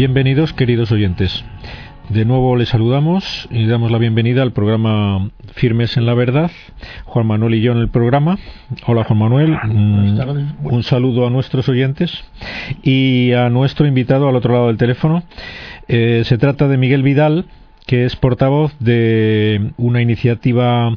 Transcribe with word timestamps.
Bienvenidos, 0.00 0.54
queridos 0.54 0.92
oyentes. 0.92 1.44
De 2.08 2.24
nuevo 2.24 2.56
les 2.56 2.70
saludamos 2.70 3.46
y 3.50 3.66
damos 3.66 3.90
la 3.90 3.98
bienvenida 3.98 4.40
al 4.40 4.54
programa 4.54 5.30
Firmes 5.52 5.98
en 5.98 6.06
la 6.06 6.14
Verdad. 6.14 6.50
Juan 7.04 7.26
Manuel 7.26 7.56
y 7.56 7.60
yo 7.60 7.72
en 7.72 7.78
el 7.80 7.90
programa. 7.90 8.38
Hola 8.86 9.04
Juan 9.04 9.18
Manuel, 9.18 9.58
un 10.62 10.82
saludo 10.84 11.26
a 11.26 11.30
nuestros 11.30 11.68
oyentes 11.68 12.24
y 12.82 13.32
a 13.32 13.50
nuestro 13.50 13.86
invitado 13.86 14.26
al 14.26 14.36
otro 14.36 14.54
lado 14.54 14.68
del 14.68 14.78
teléfono. 14.78 15.22
Eh, 15.86 16.22
se 16.24 16.38
trata 16.38 16.66
de 16.66 16.78
Miguel 16.78 17.02
Vidal, 17.02 17.44
que 17.86 18.06
es 18.06 18.16
portavoz 18.16 18.74
de 18.78 19.72
una 19.76 20.00
iniciativa 20.00 20.94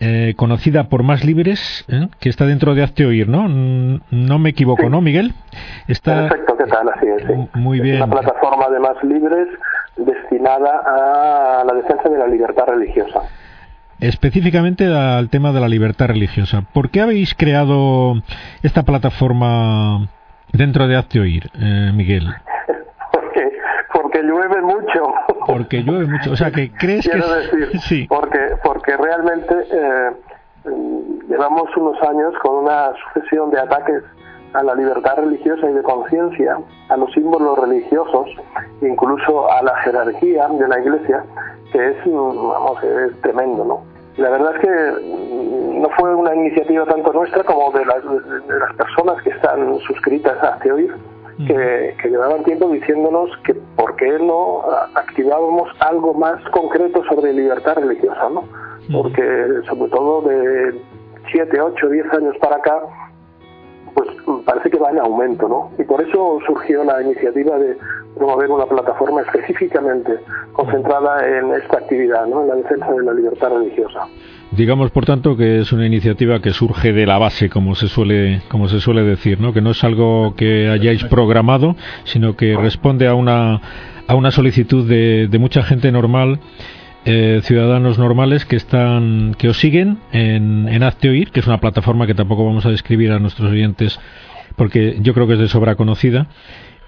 eh, 0.00 0.34
conocida 0.36 0.88
por 0.88 1.02
Más 1.02 1.24
Libres, 1.24 1.84
¿eh? 1.88 2.08
que 2.20 2.28
está 2.28 2.46
dentro 2.46 2.74
de 2.74 2.82
Hazte 2.82 3.06
Oír, 3.06 3.28
¿no? 3.28 3.48
No 3.48 4.38
me 4.38 4.50
equivoco, 4.50 4.88
¿no, 4.88 5.00
Miguel? 5.00 5.32
Está... 5.88 6.28
Perfecto, 6.28 6.56
¿qué 6.56 6.64
tal? 6.64 6.88
Así 6.88 7.06
es, 7.06 7.54
Muy 7.54 7.80
bien. 7.80 7.96
una 7.96 8.08
plataforma 8.08 8.68
de 8.70 8.80
Más 8.80 9.02
Libres 9.04 9.48
destinada 9.96 10.80
a 10.84 11.64
la 11.64 11.74
defensa 11.74 12.08
de 12.08 12.18
la 12.18 12.26
libertad 12.26 12.64
religiosa. 12.66 13.20
Específicamente 14.00 14.86
al 14.86 15.30
tema 15.30 15.52
de 15.52 15.60
la 15.60 15.68
libertad 15.68 16.08
religiosa. 16.08 16.62
¿Por 16.72 16.90
qué 16.90 17.00
habéis 17.00 17.34
creado 17.34 18.20
esta 18.62 18.82
plataforma 18.82 20.08
dentro 20.52 20.88
de 20.88 20.96
Hazte 20.96 21.20
Oír, 21.20 21.50
eh, 21.54 21.92
Miguel? 21.94 22.34
Porque, 24.14 24.22
llueve 24.22 24.62
mucho. 24.62 25.14
Porque 25.46 25.82
llueve 25.82 26.06
mucho. 26.06 26.32
O 26.32 26.36
sea, 26.36 26.50
que 26.50 26.70
crees 26.72 27.06
Quiero 27.06 27.26
que... 27.26 27.34
decir, 27.34 27.80
sí. 27.88 28.06
porque, 28.08 28.38
porque 28.62 28.96
realmente 28.96 29.54
eh, 29.70 30.10
llevamos 31.28 31.76
unos 31.76 32.00
años 32.02 32.32
con 32.42 32.64
una 32.64 32.92
sucesión 32.94 33.50
de 33.50 33.60
ataques 33.60 34.02
a 34.52 34.62
la 34.62 34.74
libertad 34.74 35.16
religiosa 35.16 35.68
y 35.68 35.72
de 35.72 35.82
conciencia, 35.82 36.58
a 36.88 36.96
los 36.96 37.12
símbolos 37.12 37.58
religiosos, 37.58 38.30
incluso 38.82 39.50
a 39.50 39.62
la 39.62 39.76
jerarquía 39.78 40.46
de 40.48 40.68
la 40.68 40.78
Iglesia, 40.78 41.24
que 41.72 41.90
es, 41.90 41.96
vamos, 42.06 42.82
es 42.84 43.20
tremendo, 43.20 43.64
¿no? 43.64 43.84
La 44.16 44.30
verdad 44.30 44.54
es 44.54 44.60
que 44.60 45.80
no 45.80 45.88
fue 45.98 46.14
una 46.14 46.36
iniciativa 46.36 46.86
tanto 46.86 47.12
nuestra 47.12 47.42
como 47.42 47.72
de 47.72 47.84
las, 47.84 48.04
de 48.04 48.58
las 48.60 48.74
personas 48.76 49.20
que 49.24 49.30
están 49.30 49.76
suscritas 49.80 50.40
a 50.40 50.56
Teoir, 50.60 50.94
que, 51.38 51.96
que 52.00 52.08
llevaban 52.08 52.44
tiempo 52.44 52.68
diciéndonos 52.68 53.30
que 53.44 53.54
por 53.76 53.96
qué 53.96 54.18
no 54.18 54.62
activábamos 54.94 55.68
algo 55.80 56.14
más 56.14 56.42
concreto 56.50 57.02
sobre 57.04 57.32
libertad 57.32 57.76
religiosa, 57.76 58.28
¿no? 58.30 58.44
Porque 58.92 59.22
sobre 59.68 59.90
todo 59.90 60.22
de 60.22 60.80
7, 61.32 61.60
8, 61.60 61.88
10 61.88 62.12
años 62.12 62.36
para 62.40 62.56
acá, 62.56 62.82
pues 63.94 64.08
parece 64.44 64.70
que 64.70 64.78
va 64.78 64.90
en 64.90 64.98
aumento, 64.98 65.48
¿no? 65.48 65.70
Y 65.78 65.84
por 65.84 66.02
eso 66.02 66.38
surgió 66.46 66.84
la 66.84 67.02
iniciativa 67.02 67.58
de 67.58 67.76
promover 68.16 68.50
una 68.50 68.66
plataforma 68.66 69.22
específicamente 69.22 70.18
concentrada 70.52 71.26
en 71.26 71.52
esta 71.54 71.78
actividad, 71.78 72.26
¿no? 72.26 72.42
En 72.42 72.48
la 72.48 72.54
defensa 72.56 72.92
de 72.92 73.02
la 73.02 73.12
libertad 73.12 73.50
religiosa. 73.50 74.06
Digamos, 74.56 74.90
por 74.92 75.04
tanto, 75.04 75.36
que 75.36 75.60
es 75.60 75.72
una 75.72 75.86
iniciativa 75.86 76.40
que 76.40 76.52
surge 76.52 76.92
de 76.92 77.06
la 77.06 77.18
base, 77.18 77.48
como 77.48 77.74
se 77.74 77.88
suele, 77.88 78.42
como 78.48 78.68
se 78.68 78.80
suele 78.80 79.02
decir, 79.02 79.40
¿no? 79.40 79.52
Que 79.52 79.60
no 79.60 79.72
es 79.72 79.82
algo 79.82 80.34
que 80.36 80.68
hayáis 80.68 81.04
programado, 81.04 81.76
sino 82.04 82.36
que 82.36 82.56
responde 82.56 83.08
a 83.08 83.14
una, 83.14 83.60
a 84.06 84.14
una 84.14 84.30
solicitud 84.30 84.88
de, 84.88 85.28
de 85.28 85.38
mucha 85.38 85.62
gente 85.62 85.90
normal 85.90 86.38
eh, 87.06 87.40
ciudadanos 87.42 87.98
normales 87.98 88.46
que 88.46 88.56
están 88.56 89.34
que 89.36 89.48
os 89.48 89.58
siguen 89.58 89.98
en, 90.12 90.68
en 90.68 90.82
Hazte 90.82 91.10
Oír, 91.10 91.32
que 91.32 91.40
es 91.40 91.46
una 91.46 91.60
plataforma 91.60 92.06
que 92.06 92.14
tampoco 92.14 92.46
vamos 92.46 92.64
a 92.64 92.70
describir 92.70 93.12
a 93.12 93.18
nuestros 93.18 93.50
oyentes 93.50 94.00
porque 94.56 94.96
yo 95.00 95.12
creo 95.12 95.26
que 95.26 95.34
es 95.34 95.38
de 95.38 95.48
sobra 95.48 95.74
conocida 95.74 96.28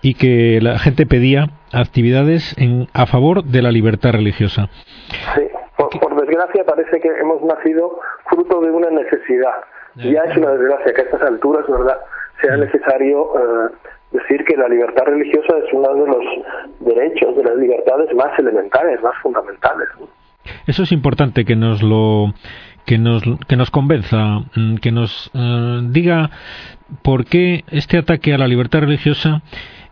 y 0.01 0.15
que 0.15 0.61
la 0.63 0.79
gente 0.79 1.05
pedía 1.05 1.51
actividades 1.73 2.55
en, 2.57 2.89
a 2.95 3.05
favor 3.07 3.45
de 3.45 3.61
la 3.61 3.71
libertad 3.71 4.13
religiosa. 4.13 4.71
Sí, 5.35 5.43
por, 5.77 5.91
por 6.01 6.21
desgracia 6.21 6.65
parece 6.65 7.01
que 7.01 7.09
hemos 7.09 7.43
nacido 7.43 8.01
fruto 8.29 8.61
de 8.61 8.71
una 8.71 8.91
necesidad. 8.91 9.55
Ya 9.97 10.25
es 10.25 10.37
una 10.37 10.51
desgracia 10.51 10.93
que 10.93 11.01
a 11.01 11.05
estas 11.05 11.23
alturas, 11.23 11.65
¿verdad?, 11.69 11.99
sea 12.43 12.57
necesario 12.59 13.33
eh, 13.35 13.71
decir 14.13 14.45
que 14.45 14.57
la 14.57 14.69
libertad 14.69 15.05
religiosa 15.07 15.57
es 15.57 15.73
uno 15.73 15.95
de 15.95 16.07
los 16.07 16.25
derechos, 16.81 17.35
de 17.37 17.45
las 17.45 17.57
libertades 17.57 18.15
más 18.15 18.39
elementales, 18.39 19.03
más 19.03 19.15
fundamentales. 19.23 19.89
Eso 20.67 20.83
es 20.83 20.93
importante 20.93 21.45
que 21.45 21.57
nos 21.57 21.83
lo 21.83 22.35
que 22.85 22.99
nos 22.99 23.23
que 23.49 23.57
nos 23.57 23.71
convenza, 23.71 24.41
mm, 24.55 24.77
que 24.77 24.93
nos 24.93 25.31
eh, 25.35 25.81
diga 25.91 26.31
por 27.03 27.25
qué 27.25 27.65
este 27.71 27.99
ataque 27.99 28.35
a 28.35 28.39
la 28.39 28.47
libertad 28.47 28.81
religiosa 28.81 29.43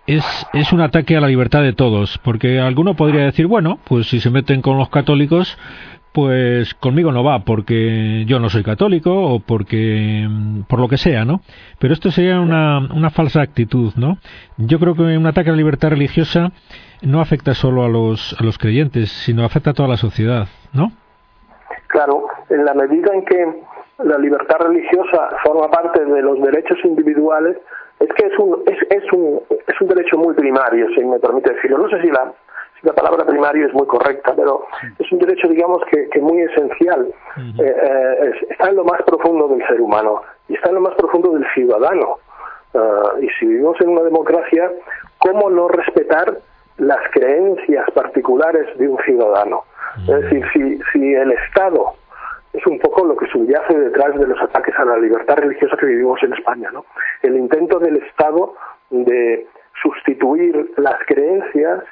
es, 0.06 0.72
un 0.72 0.80
ataque 0.80 1.16
a 1.16 1.20
la 1.20 1.28
libertad 1.28 1.62
de 1.62 1.72
todos, 1.72 2.18
porque 2.18 2.60
alguno 2.60 2.94
podría 2.94 3.24
decir, 3.24 3.46
bueno, 3.46 3.78
pues 3.84 4.08
si 4.08 4.20
se 4.20 4.30
meten 4.30 4.62
con 4.62 4.78
los 4.78 4.90
católicos, 4.90 5.58
pues 6.12 6.74
conmigo 6.74 7.10
no 7.10 7.24
va 7.24 7.40
porque 7.40 8.24
yo 8.26 8.38
no 8.38 8.48
soy 8.48 8.62
católico 8.62 9.12
o 9.12 9.40
porque 9.40 10.28
por 10.68 10.78
lo 10.78 10.88
que 10.88 10.98
sea, 10.98 11.24
¿no? 11.24 11.40
Pero 11.80 11.92
esto 11.92 12.10
sería 12.10 12.40
una, 12.40 12.78
una 12.78 13.10
falsa 13.10 13.40
actitud, 13.42 13.92
¿no? 13.96 14.18
Yo 14.56 14.78
creo 14.78 14.94
que 14.94 15.02
un 15.02 15.26
ataque 15.26 15.48
a 15.48 15.52
la 15.52 15.58
libertad 15.58 15.90
religiosa 15.90 16.52
no 17.02 17.20
afecta 17.20 17.54
solo 17.54 17.84
a 17.84 17.88
los, 17.88 18.36
a 18.38 18.44
los 18.44 18.58
creyentes, 18.58 19.10
sino 19.10 19.44
afecta 19.44 19.70
a 19.70 19.74
toda 19.74 19.88
la 19.88 19.96
sociedad, 19.96 20.46
¿no? 20.72 20.92
Claro, 21.88 22.26
en 22.50 22.64
la 22.64 22.74
medida 22.74 23.12
en 23.12 23.24
que 23.24 23.62
la 23.98 24.18
libertad 24.18 24.58
religiosa 24.60 25.28
forma 25.44 25.68
parte 25.70 26.04
de 26.04 26.22
los 26.22 26.40
derechos 26.40 26.78
individuales, 26.84 27.56
es 28.00 28.08
que 28.14 28.26
es 28.26 28.38
un, 28.38 28.62
es, 28.66 28.78
es 28.90 29.12
un, 29.12 29.40
es 29.50 29.80
un 29.80 29.88
derecho 29.88 30.18
muy 30.18 30.34
primario, 30.34 30.88
si 30.94 31.04
me 31.04 31.18
permite 31.18 31.54
decirlo. 31.54 31.78
No 31.78 31.88
sé 31.88 32.00
si 32.02 32.08
la, 32.08 32.32
la 32.82 32.92
palabra 32.92 33.24
primario 33.24 33.66
es 33.66 33.72
muy 33.72 33.86
correcta, 33.86 34.34
pero 34.36 34.66
es 34.98 35.12
un 35.12 35.18
derecho, 35.18 35.48
digamos, 35.48 35.82
que, 35.90 36.08
que 36.08 36.20
muy 36.20 36.42
esencial. 36.42 37.08
eh, 37.58 37.76
eh, 37.82 38.32
está 38.50 38.68
en 38.68 38.76
lo 38.76 38.84
más 38.84 39.02
profundo 39.02 39.48
del 39.48 39.66
ser 39.66 39.80
humano 39.80 40.22
y 40.48 40.54
está 40.54 40.68
en 40.68 40.76
lo 40.76 40.80
más 40.82 40.94
profundo 40.94 41.30
del 41.30 41.46
ciudadano. 41.54 42.18
Uh, 42.74 43.22
y 43.22 43.28
si 43.38 43.46
vivimos 43.46 43.80
en 43.80 43.90
una 43.90 44.02
democracia, 44.02 44.68
¿cómo 45.18 45.48
no 45.48 45.68
respetar 45.68 46.38
las 46.78 47.08
creencias 47.12 47.88
particulares 47.92 48.66
de 48.78 48.88
un 48.88 48.98
ciudadano? 49.04 49.62
Es 50.08 50.22
decir, 50.22 50.44
si, 50.52 50.80
si 50.92 51.14
el 51.14 51.30
Estado 51.30 51.94
es 52.54 52.66
un 52.66 52.78
poco 52.78 53.04
lo 53.04 53.16
que 53.16 53.26
subyace 53.26 53.76
detrás 53.76 54.18
de 54.18 54.26
los 54.26 54.40
ataques 54.40 54.74
a 54.78 54.84
la 54.84 54.96
libertad 54.96 55.36
religiosa 55.36 55.76
que 55.76 55.86
vivimos 55.86 56.22
en 56.22 56.32
España, 56.32 56.70
¿no? 56.72 56.86
El 57.22 57.36
intento 57.36 57.80
del 57.80 57.96
Estado 57.96 58.54
de 58.90 59.46
sustituir 59.82 60.72
las 60.76 60.96
creencias 61.06 61.82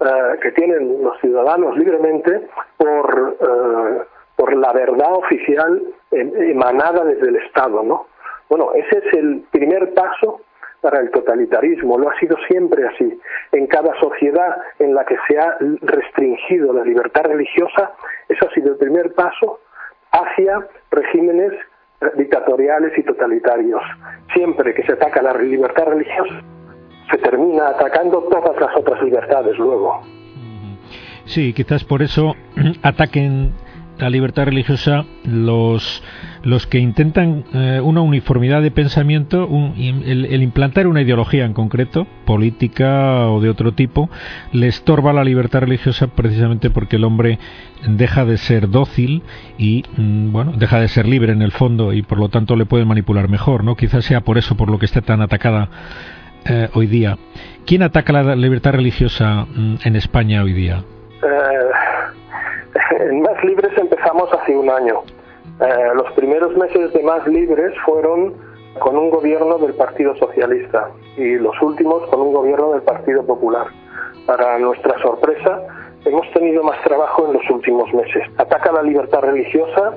uh, 0.00 0.38
que 0.40 0.52
tienen 0.52 1.02
los 1.02 1.18
ciudadanos 1.20 1.78
libremente 1.78 2.46
por, 2.76 3.36
uh, 3.40 4.02
por 4.36 4.54
la 4.54 4.72
verdad 4.74 5.14
oficial 5.14 5.82
emanada 6.10 7.04
desde 7.04 7.28
el 7.28 7.36
Estado, 7.36 7.82
¿no? 7.82 8.06
Bueno, 8.50 8.72
ese 8.74 8.98
es 8.98 9.14
el 9.14 9.44
primer 9.50 9.94
paso 9.94 10.42
para 10.82 11.00
el 11.00 11.10
totalitarismo, 11.10 11.96
lo 11.96 12.10
ha 12.10 12.18
sido 12.18 12.36
siempre 12.48 12.86
así. 12.86 13.18
En 13.52 13.66
cada 13.66 13.98
sociedad 13.98 14.56
en 14.78 14.94
la 14.94 15.06
que 15.06 15.16
se 15.26 15.38
ha 15.38 15.56
restringido 15.80 16.74
la 16.74 16.84
libertad 16.84 17.22
religiosa, 17.22 17.92
eso 18.28 18.46
ha 18.46 18.52
sido 18.52 18.72
el 18.72 18.76
primer 18.76 19.14
paso 19.14 19.60
hacia 20.12 20.66
regímenes 20.90 21.52
dictatoriales 22.16 22.92
y 22.98 23.02
totalitarios. 23.02 23.82
Siempre 24.34 24.74
que 24.74 24.82
se 24.84 24.92
ataca 24.92 25.22
la 25.22 25.34
libertad 25.34 25.86
religiosa, 25.86 26.42
se 27.10 27.18
termina 27.18 27.68
atacando 27.68 28.22
todas 28.24 28.58
las 28.60 28.76
otras 28.76 29.02
libertades 29.02 29.56
luego. 29.58 30.02
Sí, 31.24 31.52
quizás 31.52 31.84
por 31.84 32.02
eso 32.02 32.34
ataquen 32.82 33.52
la 33.98 34.10
libertad 34.10 34.46
religiosa 34.46 35.04
los 35.24 36.02
los 36.42 36.66
que 36.66 36.78
intentan 36.78 37.44
eh, 37.54 37.80
una 37.82 38.00
uniformidad 38.00 38.62
de 38.62 38.70
pensamiento, 38.70 39.46
un, 39.46 39.74
el, 39.76 40.42
implantar 40.42 40.86
una 40.86 41.02
ideología 41.02 41.44
en 41.44 41.52
concreto, 41.52 42.06
política 42.24 43.28
o 43.28 43.40
de 43.40 43.48
otro 43.48 43.72
tipo, 43.72 44.10
le 44.52 44.66
estorba 44.68 45.12
la 45.12 45.24
libertad 45.24 45.60
religiosa 45.60 46.08
precisamente 46.08 46.70
porque 46.70 46.96
el 46.96 47.04
hombre 47.04 47.38
deja 47.86 48.24
de 48.24 48.38
ser 48.38 48.68
dócil 48.68 49.22
y, 49.58 49.84
mm, 49.96 50.32
bueno, 50.32 50.52
deja 50.56 50.80
de 50.80 50.88
ser 50.88 51.06
libre 51.06 51.32
en 51.32 51.42
el 51.42 51.52
fondo 51.52 51.92
y 51.92 52.02
por 52.02 52.18
lo 52.18 52.28
tanto 52.28 52.56
le 52.56 52.66
puede 52.66 52.84
manipular 52.84 53.28
mejor, 53.28 53.64
¿no? 53.64 53.76
Quizás 53.76 54.04
sea 54.04 54.20
por 54.20 54.38
eso 54.38 54.56
por 54.56 54.70
lo 54.70 54.78
que 54.78 54.86
esté 54.86 55.02
tan 55.02 55.20
atacada 55.20 55.68
eh, 56.44 56.68
hoy 56.74 56.86
día. 56.86 57.18
¿Quién 57.66 57.82
ataca 57.82 58.12
la 58.12 58.34
libertad 58.34 58.72
religiosa 58.72 59.46
mm, 59.46 59.76
en 59.84 59.96
España 59.96 60.42
hoy 60.42 60.52
día? 60.52 60.82
Eh, 61.22 63.12
Más 63.22 63.44
Libres 63.44 63.72
empezamos 63.76 64.28
hace 64.32 64.56
un 64.56 64.68
año. 64.68 65.02
Eh, 65.62 65.94
los 65.94 66.10
primeros 66.14 66.56
meses 66.56 66.92
de 66.92 67.02
Más 67.04 67.24
Libres 67.28 67.72
fueron 67.84 68.34
con 68.80 68.96
un 68.96 69.10
gobierno 69.10 69.58
del 69.58 69.74
Partido 69.74 70.16
Socialista 70.16 70.90
y 71.16 71.36
los 71.36 71.54
últimos 71.62 72.08
con 72.10 72.20
un 72.20 72.32
gobierno 72.32 72.72
del 72.72 72.82
Partido 72.82 73.24
Popular. 73.24 73.68
Para 74.26 74.58
nuestra 74.58 74.98
sorpresa, 74.98 75.62
hemos 76.04 76.28
tenido 76.32 76.64
más 76.64 76.82
trabajo 76.82 77.28
en 77.28 77.34
los 77.34 77.48
últimos 77.48 77.94
meses. 77.94 78.24
Ataca 78.38 78.72
la 78.72 78.82
libertad 78.82 79.20
religiosa 79.20 79.92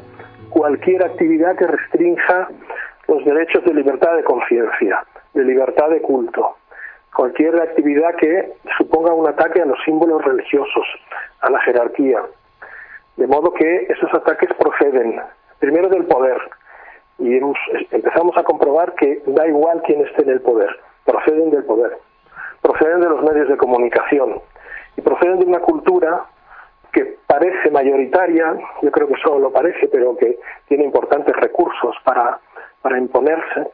cualquier 0.52 1.04
actividad 1.04 1.56
que 1.56 1.66
restrinja 1.66 2.48
los 3.08 3.26
derechos 3.26 3.66
de 3.66 3.74
libertad 3.74 4.16
de 4.18 4.24
conciencia, 4.24 5.04
de 5.34 5.44
libertad 5.44 5.90
de 5.90 6.02
culto, 6.02 6.58
cualquier 7.16 7.60
actividad 7.60 8.14
que 8.18 8.54
suponga 8.78 9.16
un 9.16 9.28
ataque 9.28 9.64
a 9.64 9.66
los 9.66 9.80
símbolos 9.84 10.24
religiosos, 10.24 10.86
a 11.42 11.50
la 11.50 11.60
jerarquía. 11.62 12.20
De 13.18 13.26
modo 13.26 13.52
que 13.52 13.88
esos 13.90 14.14
ataques 14.14 14.50
proceden 14.60 15.20
primero 15.60 15.90
del 15.90 16.06
poder, 16.06 16.38
y 17.18 17.40
empezamos 17.92 18.38
a 18.38 18.44
comprobar 18.44 18.94
que 18.96 19.22
da 19.28 19.48
igual 19.48 19.81
quién 19.86 20.02
esté 20.02 20.24
en 20.24 20.30
el 20.30 20.42
poder, 20.42 20.69
proceden 21.06 21.50
del 21.50 21.63
poder, 21.63 21.98
proceden 22.62 23.02
de 23.02 23.10
los 23.10 23.24
medios 23.24 23.48
de 23.48 23.57
comunicación 23.57 24.42
y 24.98 25.02
proceden 25.02 25.40
de 25.40 25.46
una 25.46 25.60
cultura 25.60 26.25
que 26.92 27.18
parece 27.28 27.69
mayoritaria, 27.72 28.56
yo 28.81 28.92
creo 28.92 29.07
que 29.07 29.16
solo 29.22 29.40
lo 29.40 29.52
parece, 29.52 29.88
pero 29.90 30.16
que 30.18 30.40
tiene 30.68 30.86
importantes 30.86 31.36
recursos 31.36 31.96
para, 32.04 32.40
para 32.81 32.98
imponerse, 32.98 33.68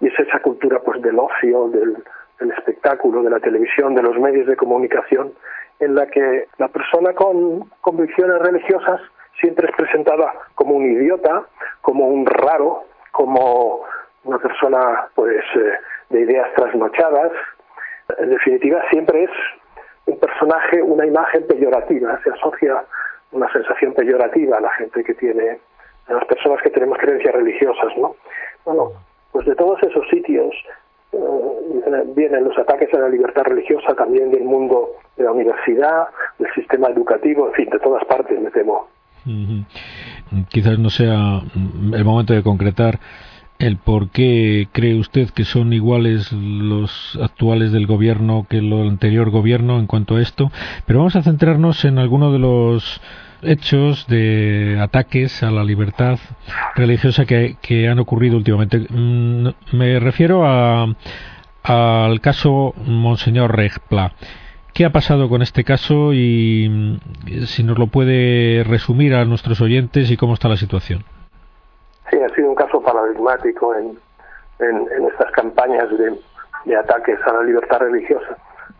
y 0.00 0.06
es 0.06 0.18
esa 0.18 0.40
cultura 0.40 0.80
pues 0.80 1.02
del 1.02 1.18
ocio, 1.18 1.68
del, 1.68 1.96
del 2.38 2.50
espectáculo, 2.52 3.22
de 3.22 3.30
la 3.30 3.40
televisión, 3.40 3.94
de 3.94 4.02
los 4.02 4.16
medios 4.18 4.46
de 4.46 4.56
comunicación, 4.56 5.32
en 5.80 5.94
la 5.94 6.06
que 6.06 6.46
la 6.58 6.68
persona 6.68 7.12
con 7.14 7.68
convicciones 7.80 8.38
religiosas 8.40 9.00
siempre 9.40 9.68
es 9.68 9.76
presentada 9.76 10.32
como 10.54 10.74
un 10.74 10.84
idiota, 10.84 11.44
como 11.80 12.06
un 12.08 12.26
raro, 12.26 12.84
como 13.12 13.84
una 14.24 14.38
persona 14.38 15.08
pues 15.14 15.44
eh, 15.54 15.72
de 16.10 16.20
ideas 16.20 16.52
trasnochadas. 16.54 17.32
En 18.18 18.30
definitiva, 18.30 18.82
siempre 18.90 19.24
es 19.24 19.30
un 20.06 20.18
personaje, 20.18 20.82
una 20.82 21.06
imagen 21.06 21.46
peyorativa, 21.46 22.18
se 22.22 22.30
asocia 22.30 22.84
una 23.32 23.50
sensación 23.52 23.92
peyorativa 23.92 24.56
a 24.56 24.60
la 24.60 24.70
gente 24.70 25.04
que 25.04 25.14
tiene, 25.14 25.58
a 26.08 26.14
las 26.14 26.24
personas 26.24 26.62
que 26.62 26.70
tenemos 26.70 26.98
creencias 26.98 27.34
religiosas, 27.34 27.96
¿no? 27.98 28.16
Bueno, 28.64 28.92
pues 29.32 29.46
de 29.46 29.54
todos 29.54 29.82
esos 29.82 30.08
sitios 30.08 30.54
eh, 31.12 32.02
vienen 32.14 32.44
los 32.44 32.58
ataques 32.58 32.92
a 32.94 32.98
la 32.98 33.08
libertad 33.08 33.42
religiosa 33.44 33.94
también 33.94 34.30
del 34.30 34.44
mundo 34.44 34.94
de 35.16 35.24
la 35.24 35.32
universidad, 35.32 36.08
del 36.38 36.52
sistema 36.54 36.88
educativo, 36.88 37.48
en 37.48 37.52
fin, 37.54 37.70
de 37.70 37.78
todas 37.78 38.04
partes, 38.06 38.40
me 38.40 38.50
temo. 38.50 38.87
Quizás 40.48 40.78
no 40.78 40.90
sea 40.90 41.42
el 41.92 42.04
momento 42.04 42.34
de 42.34 42.42
concretar 42.42 43.00
el 43.58 43.76
por 43.76 44.10
qué 44.10 44.68
cree 44.72 44.98
usted 44.98 45.30
que 45.30 45.44
son 45.44 45.72
iguales 45.72 46.32
los 46.32 47.18
actuales 47.20 47.72
del 47.72 47.86
gobierno 47.86 48.46
que 48.48 48.58
el 48.58 48.72
anterior 48.72 49.30
gobierno 49.30 49.78
en 49.78 49.86
cuanto 49.86 50.16
a 50.16 50.22
esto, 50.22 50.52
pero 50.86 51.00
vamos 51.00 51.16
a 51.16 51.22
centrarnos 51.22 51.84
en 51.84 51.98
alguno 51.98 52.32
de 52.32 52.38
los 52.38 53.00
hechos 53.42 54.06
de 54.06 54.78
ataques 54.80 55.42
a 55.42 55.50
la 55.50 55.64
libertad 55.64 56.18
religiosa 56.76 57.24
que, 57.24 57.88
han 57.88 57.98
ocurrido 57.98 58.36
últimamente. 58.36 58.86
Mm, 58.88 59.48
me 59.72 60.00
refiero 60.00 60.44
a, 60.46 60.94
al 61.62 62.20
caso 62.20 62.74
Monseñor 62.86 63.56
Regpla. 63.56 64.12
¿Qué 64.78 64.84
ha 64.84 64.90
pasado 64.90 65.28
con 65.28 65.42
este 65.42 65.64
caso 65.64 66.12
y 66.12 66.68
mm, 66.70 67.46
si 67.46 67.64
nos 67.64 67.80
lo 67.80 67.88
puede 67.88 68.62
resumir 68.62 69.12
a 69.12 69.24
nuestros 69.24 69.60
oyentes 69.60 70.08
y 70.08 70.16
cómo 70.16 70.34
está 70.34 70.46
la 70.46 70.56
situación? 70.56 71.02
Sí, 72.08 72.16
ha 72.16 72.32
sido 72.36 72.50
un 72.50 72.54
caso 72.54 72.80
paradigmático 72.80 73.74
en, 73.74 73.98
en, 74.60 75.04
estas 75.10 75.32
campañas 75.32 75.90
de, 75.98 76.16
de, 76.64 76.76
ataques 76.76 77.18
a 77.26 77.32
la 77.32 77.42
libertad 77.42 77.80
religiosa. 77.80 78.36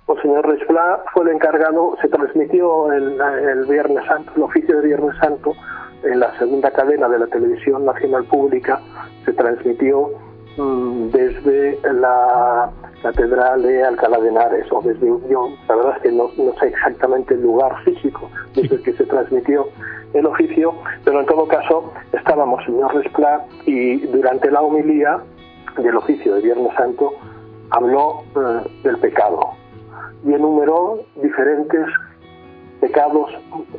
Monseñor 0.06 0.46
Respla 0.46 1.02
fue 1.12 1.24
el 1.24 1.30
encargado, 1.30 1.96
se 2.00 2.06
transmitió 2.06 2.92
el, 2.92 3.20
el 3.20 3.64
Viernes 3.64 4.06
Santo, 4.06 4.30
el 4.36 4.42
oficio 4.44 4.76
de 4.76 4.86
Viernes 4.86 5.16
Santo, 5.20 5.52
en 6.04 6.20
la 6.20 6.32
segunda 6.38 6.70
cadena 6.70 7.08
de 7.08 7.18
la 7.18 7.26
televisión 7.26 7.84
nacional 7.84 8.22
pública, 8.26 8.80
se 9.24 9.32
transmitió 9.32 10.10
mm, 10.58 11.08
desde 11.08 11.80
la 11.92 12.70
Catedral 13.02 13.62
de 13.62 13.84
Alcalá 13.84 14.18
de 14.18 14.28
Henares 14.28 14.66
o 14.72 14.80
desde 14.82 15.10
Unión, 15.10 15.54
la 15.68 15.76
verdad 15.76 15.96
es 15.96 16.02
que 16.02 16.12
no, 16.12 16.30
sé 16.60 16.66
exactamente 16.66 17.34
el 17.34 17.42
lugar 17.42 17.82
físico 17.84 18.28
desde 18.54 18.76
el 18.76 18.82
que 18.82 18.92
se 18.94 19.04
transmitió 19.04 19.68
el 20.14 20.26
oficio, 20.26 20.74
pero 21.04 21.20
en 21.20 21.26
todo 21.26 21.46
caso 21.46 21.92
estábamos 22.12 22.64
señor 22.64 22.94
Resplá 22.94 23.44
y 23.66 23.98
durante 24.06 24.50
la 24.50 24.62
homilía 24.62 25.20
del 25.76 25.96
oficio 25.96 26.34
de 26.34 26.40
Viernes 26.40 26.72
Santo 26.76 27.12
habló 27.70 28.24
eh, 28.34 28.68
del 28.82 28.98
pecado 28.98 29.50
y 30.24 30.32
enumeró 30.32 31.00
diferentes 31.22 31.86
pecados 32.80 33.30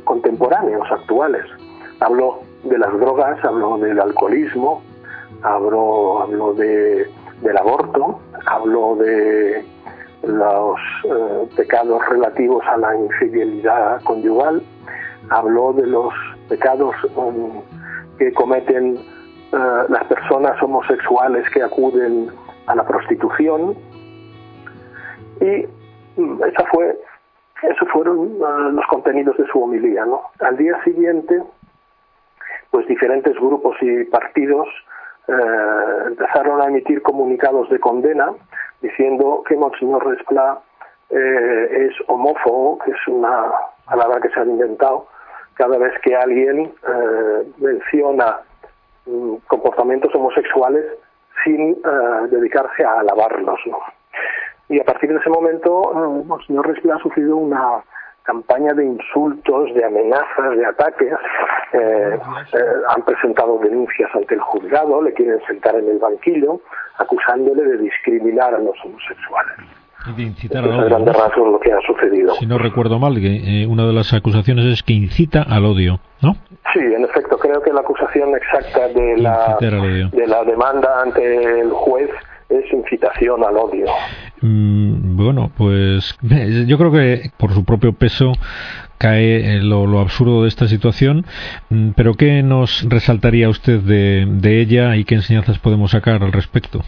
contemporáneos, 0.04 0.86
actuales. 0.90 1.44
Habló 2.00 2.40
de 2.64 2.78
las 2.78 2.92
drogas, 2.98 3.44
habló 3.44 3.76
del 3.78 4.00
alcoholismo, 4.00 4.82
habló, 5.42 6.22
habló 6.22 6.54
de 6.54 7.10
del 7.42 7.56
aborto, 7.56 8.20
habló 8.46 8.96
de 8.96 9.64
los 10.22 10.78
eh, 11.04 11.48
pecados 11.56 12.06
relativos 12.08 12.64
a 12.66 12.76
la 12.76 12.96
infidelidad 12.96 14.02
conyugal, 14.02 14.62
habló 15.30 15.72
de 15.72 15.86
los 15.86 16.12
pecados 16.48 16.94
um, 17.16 17.62
que 18.18 18.32
cometen 18.32 18.96
eh, 19.52 19.84
las 19.88 20.04
personas 20.04 20.60
homosexuales 20.62 21.48
que 21.50 21.62
acuden 21.62 22.28
a 22.66 22.74
la 22.74 22.86
prostitución 22.86 23.74
y 25.40 25.66
mm, 26.20 26.44
esa 26.44 26.64
fue 26.70 26.98
esos 27.62 27.88
fueron 27.90 28.18
uh, 28.18 28.70
los 28.72 28.86
contenidos 28.86 29.36
de 29.36 29.46
su 29.46 29.62
homilía. 29.62 30.04
¿no? 30.06 30.22
Al 30.40 30.56
día 30.56 30.82
siguiente, 30.82 31.42
pues 32.70 32.86
diferentes 32.86 33.34
grupos 33.36 33.76
y 33.82 34.04
partidos 34.04 34.66
eh, 35.28 36.04
empezaron 36.06 36.60
a 36.60 36.66
emitir 36.66 37.02
comunicados 37.02 37.68
de 37.70 37.78
condena 37.78 38.32
diciendo 38.80 39.42
que 39.46 39.56
Monseñor 39.56 40.06
Resplá 40.06 40.60
eh, 41.10 41.88
es 41.88 41.94
homófobo, 42.08 42.78
que 42.78 42.92
es 42.92 43.08
una 43.08 43.52
palabra 43.84 44.20
que 44.20 44.30
se 44.30 44.40
han 44.40 44.50
inventado 44.50 45.06
cada 45.54 45.76
vez 45.76 45.92
que 46.02 46.14
alguien 46.16 46.72
eh, 46.88 47.52
menciona 47.58 48.40
mm, 49.06 49.34
comportamientos 49.46 50.14
homosexuales 50.14 50.84
sin 51.44 51.72
eh, 51.72 52.28
dedicarse 52.30 52.84
a 52.84 53.00
alabarlos. 53.00 53.60
¿no? 53.66 53.78
Y 54.68 54.80
a 54.80 54.84
partir 54.84 55.10
de 55.10 55.18
ese 55.18 55.30
momento, 55.30 55.92
Monseñor 56.26 56.68
Resplá 56.68 56.96
ha 56.96 57.02
sufrido 57.02 57.36
una 57.36 57.82
campaña 58.30 58.72
de 58.74 58.84
insultos, 58.84 59.74
de 59.74 59.84
amenazas, 59.84 60.56
de 60.56 60.64
ataques. 60.64 61.12
Eh, 61.72 62.18
eh, 62.52 62.58
han 62.88 63.02
presentado 63.02 63.58
denuncias 63.58 64.08
ante 64.14 64.34
el 64.34 64.40
juzgado, 64.40 65.02
le 65.02 65.12
quieren 65.12 65.40
sentar 65.48 65.74
en 65.74 65.88
el 65.88 65.98
banquillo, 65.98 66.60
acusándole 66.98 67.64
de 67.64 67.78
discriminar 67.78 68.54
a 68.54 68.58
los 68.58 68.76
homosexuales. 68.84 69.54
Y 70.06 70.12
de 70.16 70.22
incitar 70.22 70.64
al 70.64 70.70
odio. 70.70 71.44
lo 71.44 71.60
que 71.60 71.72
ha 71.72 71.80
sucedido. 71.80 72.34
Si 72.34 72.46
no 72.46 72.58
recuerdo 72.58 72.98
mal, 72.98 73.14
que, 73.16 73.62
eh, 73.62 73.66
una 73.66 73.86
de 73.86 73.92
las 73.92 74.12
acusaciones 74.14 74.64
es 74.66 74.82
que 74.82 74.92
incita 74.92 75.42
al 75.42 75.64
odio, 75.64 75.98
¿no? 76.22 76.34
Sí, 76.72 76.80
en 76.80 77.04
efecto, 77.04 77.36
creo 77.36 77.60
que 77.60 77.72
la 77.72 77.80
acusación 77.80 78.34
exacta 78.36 78.88
de 78.88 79.16
la, 79.18 79.56
de 79.60 80.26
la 80.26 80.44
demanda 80.44 81.02
ante 81.02 81.60
el 81.60 81.70
juez 81.70 82.10
es 82.48 82.72
incitación 82.72 83.44
al 83.44 83.56
odio. 83.56 83.86
Mm, 84.42 84.99
bueno, 85.24 85.50
pues 85.56 86.16
yo 86.66 86.78
creo 86.78 86.92
que 86.92 87.30
por 87.38 87.52
su 87.52 87.64
propio 87.64 87.92
peso 87.92 88.32
cae 88.98 89.60
lo, 89.62 89.98
absurdo 89.98 90.42
de 90.42 90.48
esta 90.48 90.66
situación, 90.66 91.24
mm, 91.70 91.90
pero 91.96 92.14
¿qué 92.14 92.42
nos 92.42 92.86
resaltaría 92.88 93.48
usted 93.48 93.80
de, 93.80 94.26
de 94.28 94.60
ella 94.60 94.96
y 94.96 95.04
qué 95.04 95.14
enseñanzas 95.14 95.58
podemos 95.58 95.92
sacar 95.92 96.22
al 96.22 96.32
respecto? 96.32 96.80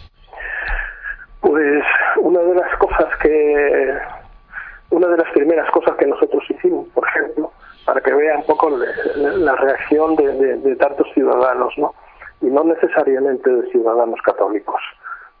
Pues 1.41 1.83
una 2.21 2.39
de 2.39 2.55
las 2.55 2.77
cosas 2.77 3.07
que, 3.21 3.97
una 4.91 5.07
de 5.07 5.17
las 5.17 5.31
primeras 5.33 5.69
cosas 5.71 5.95
que 5.97 6.05
nosotros 6.05 6.43
hicimos, 6.49 6.87
por 6.93 7.07
ejemplo, 7.07 7.51
para 7.85 7.99
que 7.99 8.13
vea 8.13 8.37
un 8.37 8.45
poco 8.45 8.71
la 9.17 9.55
reacción 9.55 10.15
de, 10.15 10.57
de 10.57 10.75
tantos 10.75 11.07
ciudadanos, 11.13 11.73
¿no? 11.77 11.93
Y 12.41 12.45
no 12.45 12.63
necesariamente 12.63 13.49
de 13.49 13.71
ciudadanos 13.71 14.21
católicos 14.21 14.81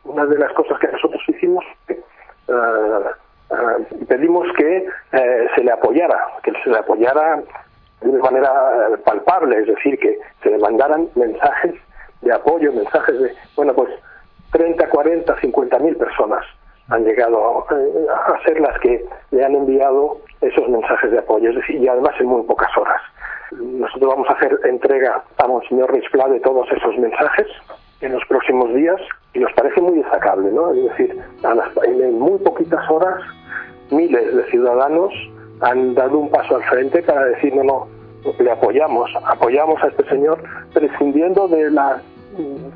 una 0.05 0.25
de 0.25 0.37
las 0.37 0.51
cosas 0.53 0.79
que 0.79 0.87
nosotros 0.87 1.21
hicimos 1.27 1.63
eh, 1.63 1.71
eh, 1.82 1.82
pedimos 4.07 4.47
que 4.57 4.85
eh, 5.11 5.47
se 5.55 5.63
le 5.63 5.71
apoyara, 5.71 6.19
que 6.43 6.51
se 6.63 6.69
le 6.69 6.77
apoyara 6.77 7.41
de 8.01 8.09
una 8.09 8.19
manera 8.19 8.51
palpable, 9.05 9.57
es 9.59 9.67
decir, 9.67 9.97
que 9.99 10.19
se 10.41 10.49
le 10.49 10.57
mandaran 10.57 11.07
mensajes 11.15 11.75
de 12.21 12.33
apoyo, 12.33 12.71
mensajes 12.73 13.19
de, 13.19 13.33
bueno, 13.55 13.73
pues 13.73 13.89
30, 14.51 14.89
40, 14.89 15.39
50 15.39 15.79
mil 15.79 15.95
personas 15.95 16.45
han 16.89 17.03
llegado 17.05 17.65
a 17.69 18.43
ser 18.43 18.59
las 18.59 18.77
que 18.79 19.05
le 19.31 19.43
han 19.43 19.55
enviado 19.55 20.17
esos 20.41 20.67
mensajes 20.67 21.11
de 21.11 21.19
apoyo, 21.19 21.49
es 21.49 21.55
decir, 21.55 21.77
y 21.77 21.87
además 21.87 22.13
en 22.19 22.27
muy 22.27 22.43
pocas 22.43 22.69
horas. 22.77 23.01
Nosotros 23.51 24.11
vamos 24.11 24.29
a 24.29 24.33
hacer 24.33 24.59
entrega 24.65 25.23
a 25.37 25.47
Monseñor 25.47 25.93
Risplá 25.93 26.27
de 26.27 26.39
todos 26.39 26.69
esos 26.71 26.97
mensajes 26.97 27.47
en 28.03 28.11
los 28.11 28.23
próximos 28.27 28.73
días 28.73 28.99
y 29.33 29.39
nos 29.39 29.51
parece 29.53 29.81
muy 29.81 29.97
destacable, 29.97 30.51
¿no? 30.51 30.73
Es 30.73 30.83
decir, 30.83 31.17
en 31.83 32.19
muy 32.19 32.37
poquitas 32.39 32.89
horas 32.89 33.21
miles 33.89 34.35
de 34.35 34.43
ciudadanos 34.51 35.13
han 35.61 35.95
dado 35.95 36.19
un 36.19 36.29
paso 36.29 36.55
al 36.55 36.63
frente 36.63 37.01
para 37.03 37.25
decir, 37.25 37.55
no, 37.55 37.63
no, 37.63 37.87
le 38.39 38.51
apoyamos, 38.51 39.09
apoyamos 39.25 39.81
a 39.83 39.87
este 39.87 40.07
señor 40.09 40.43
prescindiendo 40.73 41.47
de 41.47 41.71
las 41.71 42.01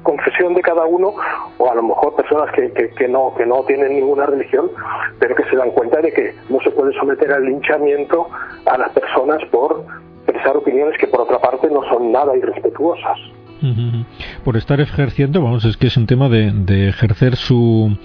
confesión 0.04 0.54
de 0.54 0.62
cada 0.62 0.86
uno 0.86 1.16
o 1.58 1.72
a 1.72 1.74
lo 1.74 1.82
mejor 1.82 2.16
personas 2.16 2.52
que, 2.54 2.72
que, 2.72 3.08
no 3.08 3.34
que 3.36 3.44
no 3.44 3.64
tienen 3.64 3.96
ninguna 3.96 4.28
religión 4.28 4.70
pero 5.18 5.34
que 5.34 5.44
se 5.46 5.56
dan 5.56 5.72
cuenta 5.72 6.00
de 6.00 6.14
que 6.14 6.36
no 6.50 6.60
se 6.60 6.70
puede 6.70 6.94
someter 6.94 7.34
al 7.34 7.44
linchamiento 7.44 8.28
a 8.68 8.78
las 8.78 8.92
personas 8.92 9.44
por 9.50 9.84
expresar 10.26 10.58
opiniones 10.58 10.96
que 11.00 11.08
por 11.08 11.22
otra 11.22 11.40
parte 11.40 11.72
no 11.72 11.82
son 11.90 12.12
nada 12.12 12.38
irrespetuosas 12.38 13.18
por 14.48 14.56
estar 14.56 14.80
ejerciendo, 14.80 15.42
vamos, 15.42 15.66
es 15.66 15.76
que 15.76 15.88
es 15.88 15.98
un 15.98 16.08
tema 16.08 16.30
de, 16.30 16.54
de 16.54 16.88
ejercer 16.88 17.36
su, 17.36 17.98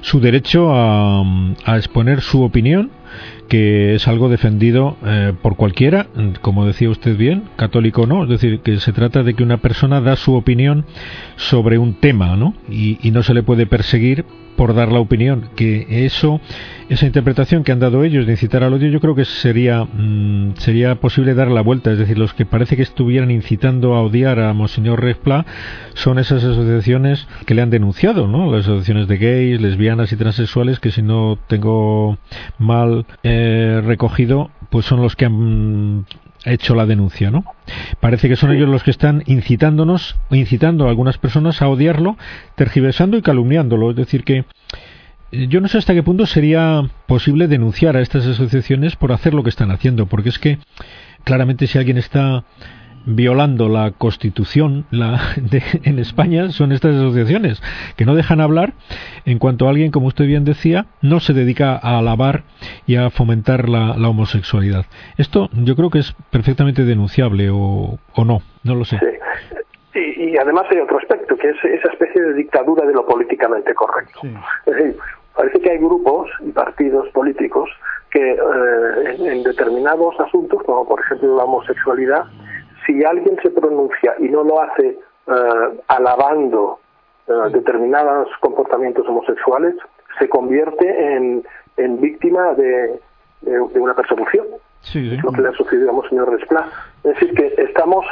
su 0.00 0.20
derecho 0.20 0.72
a, 0.72 1.24
a, 1.64 1.76
exponer 1.76 2.20
su 2.20 2.44
opinión, 2.44 2.92
que 3.48 3.94
es 3.94 4.06
algo 4.08 4.28
defendido 4.28 4.96
eh, 5.04 5.32
por 5.42 5.56
cualquiera, 5.56 6.06
como 6.40 6.66
decía 6.66 6.90
usted 6.90 7.16
bien, 7.16 7.44
católico 7.56 8.02
o 8.02 8.06
no, 8.06 8.24
es 8.24 8.28
decir, 8.28 8.60
que 8.60 8.78
se 8.78 8.92
trata 8.92 9.22
de 9.22 9.34
que 9.34 9.42
una 9.42 9.58
persona 9.58 10.00
da 10.00 10.16
su 10.16 10.34
opinión 10.34 10.84
sobre 11.36 11.78
un 11.78 11.94
tema, 11.94 12.36
¿no? 12.36 12.54
Y, 12.70 12.98
y 13.02 13.10
no 13.10 13.22
se 13.22 13.34
le 13.34 13.42
puede 13.42 13.66
perseguir 13.66 14.24
por 14.58 14.74
dar 14.74 14.90
la 14.90 14.98
opinión, 14.98 15.50
que 15.54 16.04
eso, 16.04 16.40
esa 16.88 17.06
interpretación 17.06 17.62
que 17.62 17.70
han 17.70 17.78
dado 17.78 18.02
ellos 18.02 18.26
de 18.26 18.32
incitar 18.32 18.64
al 18.64 18.74
odio, 18.74 18.88
yo 18.88 18.98
creo 18.98 19.14
que 19.14 19.24
sería, 19.24 19.84
mm, 19.84 20.54
sería 20.56 20.96
posible 20.96 21.34
dar 21.34 21.48
la 21.48 21.60
vuelta. 21.60 21.92
Es 21.92 21.98
decir, 21.98 22.18
los 22.18 22.34
que 22.34 22.44
parece 22.44 22.74
que 22.74 22.82
estuvieran 22.82 23.30
incitando 23.30 23.94
a 23.94 24.02
odiar 24.02 24.40
a 24.40 24.52
Monseñor 24.54 25.00
Respla 25.00 25.46
son 25.94 26.18
esas 26.18 26.42
asociaciones 26.42 27.28
que 27.46 27.54
le 27.54 27.62
han 27.62 27.70
denunciado, 27.70 28.26
¿no? 28.26 28.50
Las 28.50 28.64
asociaciones 28.64 29.06
de 29.06 29.18
gays, 29.18 29.60
lesbianas 29.60 30.10
y 30.10 30.16
transexuales, 30.16 30.80
que 30.80 30.90
si 30.90 31.02
no 31.02 31.38
tengo 31.46 32.18
mal 32.58 33.06
eh, 33.22 33.37
recogido, 33.84 34.50
pues 34.70 34.86
son 34.86 35.02
los 35.02 35.16
que 35.16 35.26
han 35.26 36.06
hecho 36.44 36.74
la 36.74 36.86
denuncia, 36.86 37.30
¿no? 37.30 37.44
Parece 38.00 38.28
que 38.28 38.36
son 38.36 38.52
ellos 38.52 38.68
los 38.68 38.82
que 38.82 38.90
están 38.90 39.22
incitándonos, 39.26 40.16
incitando 40.30 40.86
a 40.86 40.90
algunas 40.90 41.18
personas 41.18 41.62
a 41.62 41.68
odiarlo, 41.68 42.16
tergiversando 42.54 43.16
y 43.16 43.22
calumniándolo. 43.22 43.90
Es 43.90 43.96
decir, 43.96 44.24
que 44.24 44.44
eh, 45.32 45.46
yo 45.48 45.60
no 45.60 45.68
sé 45.68 45.78
hasta 45.78 45.94
qué 45.94 46.02
punto 46.02 46.26
sería 46.26 46.82
posible 47.06 47.48
denunciar 47.48 47.96
a 47.96 48.00
estas 48.00 48.26
asociaciones 48.26 48.96
por 48.96 49.12
hacer 49.12 49.34
lo 49.34 49.42
que 49.42 49.50
están 49.50 49.70
haciendo, 49.70 50.06
porque 50.06 50.30
es 50.30 50.38
que 50.38 50.58
claramente 51.24 51.66
si 51.66 51.78
alguien 51.78 51.98
está 51.98 52.44
violando 53.06 53.68
la 53.68 53.92
Constitución 53.92 54.86
en 55.84 55.98
España 55.98 56.50
son 56.50 56.72
estas 56.72 56.96
asociaciones 56.96 57.62
que 57.96 58.04
no 58.04 58.14
dejan 58.14 58.40
hablar 58.40 58.72
en 59.24 59.38
cuanto 59.38 59.66
a 59.66 59.70
alguien, 59.70 59.90
como 59.90 60.06
usted 60.06 60.26
bien 60.26 60.44
decía, 60.44 60.86
no 61.02 61.20
se 61.20 61.32
dedica 61.32 61.72
a 61.76 61.98
alabar 61.98 62.42
y 62.86 62.96
a 62.96 63.10
fomentar 63.10 63.68
la, 63.68 63.96
homosexualidad. 64.08 64.86
Esto 65.18 65.50
yo 65.52 65.76
creo 65.76 65.90
que 65.90 65.98
es 65.98 66.14
perfectamente 66.30 66.84
denunciable 66.84 67.50
o, 67.50 67.98
no, 68.16 68.40
no 68.64 68.74
lo 68.74 68.84
sé. 68.84 68.98
Y, 69.94 70.36
además 70.38 70.66
hay 70.70 70.78
otro 70.78 70.98
aspecto, 70.98 71.36
que 71.36 71.50
es 71.50 71.56
esa 71.64 71.92
especie 71.92 72.22
de 72.22 72.34
dictadura 72.34 72.86
de 72.86 72.92
lo 72.92 73.04
políticamente 73.06 73.74
correcto. 73.74 74.20
Es 74.66 74.74
decir, 74.74 74.96
parece 75.34 75.60
que 75.60 75.70
hay 75.70 75.78
grupos 75.78 76.30
y 76.40 76.50
partidos 76.50 77.08
políticos 77.10 77.68
que 78.10 78.32
eh, 78.32 79.16
en 79.18 79.42
determinados 79.42 80.18
asuntos, 80.20 80.62
como 80.64 80.86
por 80.86 81.00
ejemplo 81.00 81.36
la 81.36 81.44
homosexualidad, 81.44 82.24
si 82.88 83.04
alguien 83.04 83.38
se 83.42 83.50
pronuncia 83.50 84.14
y 84.18 84.28
no 84.30 84.42
lo 84.42 84.62
hace 84.62 84.98
eh, 85.26 85.80
alabando 85.88 86.80
eh, 87.28 87.32
determinados 87.52 88.28
comportamientos 88.40 89.06
homosexuales, 89.06 89.74
se 90.18 90.28
convierte 90.28 91.14
en, 91.14 91.44
en 91.76 92.00
víctima 92.00 92.54
de, 92.54 92.98
de, 93.42 93.60
una 93.78 93.94
persecución. 93.94 94.46
Sí, 94.80 95.18
Lo 95.22 95.32
que 95.32 95.42
le 95.42 95.48
ha 95.48 95.52
sucedido 95.52 95.90
a 95.90 95.92
Monseñor 95.92 96.30
Resplá. 96.30 96.66
Es 97.04 97.14
decir, 97.14 97.34
que 97.34 97.62
estamos, 97.62 98.06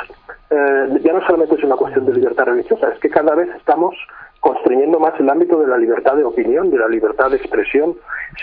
eh, 0.50 1.00
ya 1.02 1.12
no 1.14 1.24
solamente 1.24 1.54
es 1.54 1.64
una 1.64 1.76
cuestión 1.76 2.04
de 2.04 2.12
libertad 2.12 2.44
religiosa, 2.44 2.90
es 2.92 2.98
que 2.98 3.08
cada 3.08 3.34
vez 3.34 3.48
estamos 3.56 3.96
construyendo 4.40 5.00
más 5.00 5.18
el 5.18 5.30
ámbito 5.30 5.58
de 5.58 5.68
la 5.68 5.78
libertad 5.78 6.16
de 6.16 6.24
opinión, 6.24 6.70
de 6.70 6.78
la 6.78 6.88
libertad 6.88 7.30
de 7.30 7.38
expresión. 7.38 7.94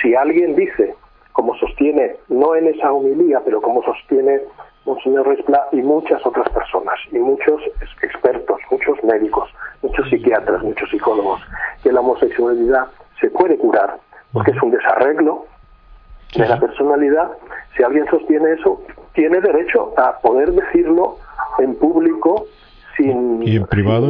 Si 0.02 0.16
alguien 0.16 0.56
dice, 0.56 0.96
como 1.32 1.56
sostiene, 1.58 2.16
no 2.30 2.56
en 2.56 2.68
esa 2.68 2.92
humilía, 2.92 3.42
pero 3.46 3.62
como 3.62 3.84
sostiene 3.84 4.42
Monseñor 4.86 5.28
Respla 5.28 5.68
y 5.72 5.82
muchas 5.82 6.26
otras 6.26 6.50
personas, 6.50 6.96
y 7.12 7.20
muchos 7.20 7.62
expertos, 8.02 8.58
muchos 8.70 9.02
médicos, 9.04 9.50
muchos 9.82 10.10
psiquiatras, 10.10 10.62
muchos 10.62 10.90
psicólogos, 10.90 11.42
que 11.82 11.92
la 11.92 12.02
homosexualidad 12.02 12.88
se 13.20 13.30
puede 13.30 13.58
curar, 13.58 13.98
porque 14.34 14.52
es 14.52 14.62
un 14.62 14.72
desarreglo 14.72 15.46
de 16.36 16.48
la 16.48 16.60
personalidad. 16.60 17.32
Si 17.78 17.84
alguien 17.84 18.06
sostiene 18.10 18.54
eso, 18.54 18.82
tiene 19.14 19.40
derecho 19.40 19.94
a 19.98 20.20
poder 20.20 20.52
decirlo 20.52 21.18
en 21.60 21.76
público 21.76 22.46
sin, 22.98 23.42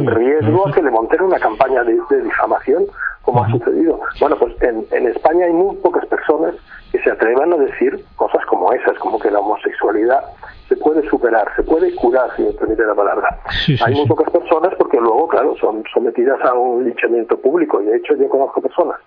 riesgo 0.06 0.68
a 0.68 0.72
que 0.72 0.82
le 0.82 0.90
monten 0.90 1.22
una 1.22 1.38
campaña 1.38 1.84
de, 1.84 1.98
difamación, 2.22 2.84
como 3.24 3.42
ha 3.42 3.50
sucedido. 3.50 4.00
Bueno, 4.20 4.36
pues 4.38 4.54
en, 4.62 4.86
en 4.90 5.08
España 5.08 5.46
hay 5.46 5.52
muy 5.52 5.76
pocas 5.76 6.06
personas 6.06 6.54
que 6.92 6.98
se 7.00 7.10
atrevan 7.10 7.52
a 7.52 7.56
decir 7.56 8.04
cosas 8.16 8.44
como 8.46 8.72
esas, 8.72 8.98
como 8.98 9.18
que 9.18 9.30
la 9.30 9.40
homosexualidad 9.40 10.22
se 10.68 10.76
puede 10.76 11.02
superar, 11.08 11.48
se 11.56 11.62
puede 11.62 11.94
curar, 11.94 12.30
si 12.36 12.42
me 12.42 12.52
permite 12.52 12.84
la 12.84 12.94
palabra. 12.94 13.40
Hay 13.84 13.94
muy 13.94 14.06
pocas 14.06 14.30
personas 14.30 14.74
porque 14.78 14.98
luego, 14.98 15.28
claro, 15.28 15.56
son 15.56 15.82
sometidas 15.92 16.40
a 16.42 16.54
un 16.54 16.84
linchamiento 16.84 17.36
público. 17.38 17.82
Y 17.82 17.86
de 17.86 17.96
hecho 17.96 18.14
yo 18.14 18.28
conozco 18.28 18.60
personas 18.60 19.00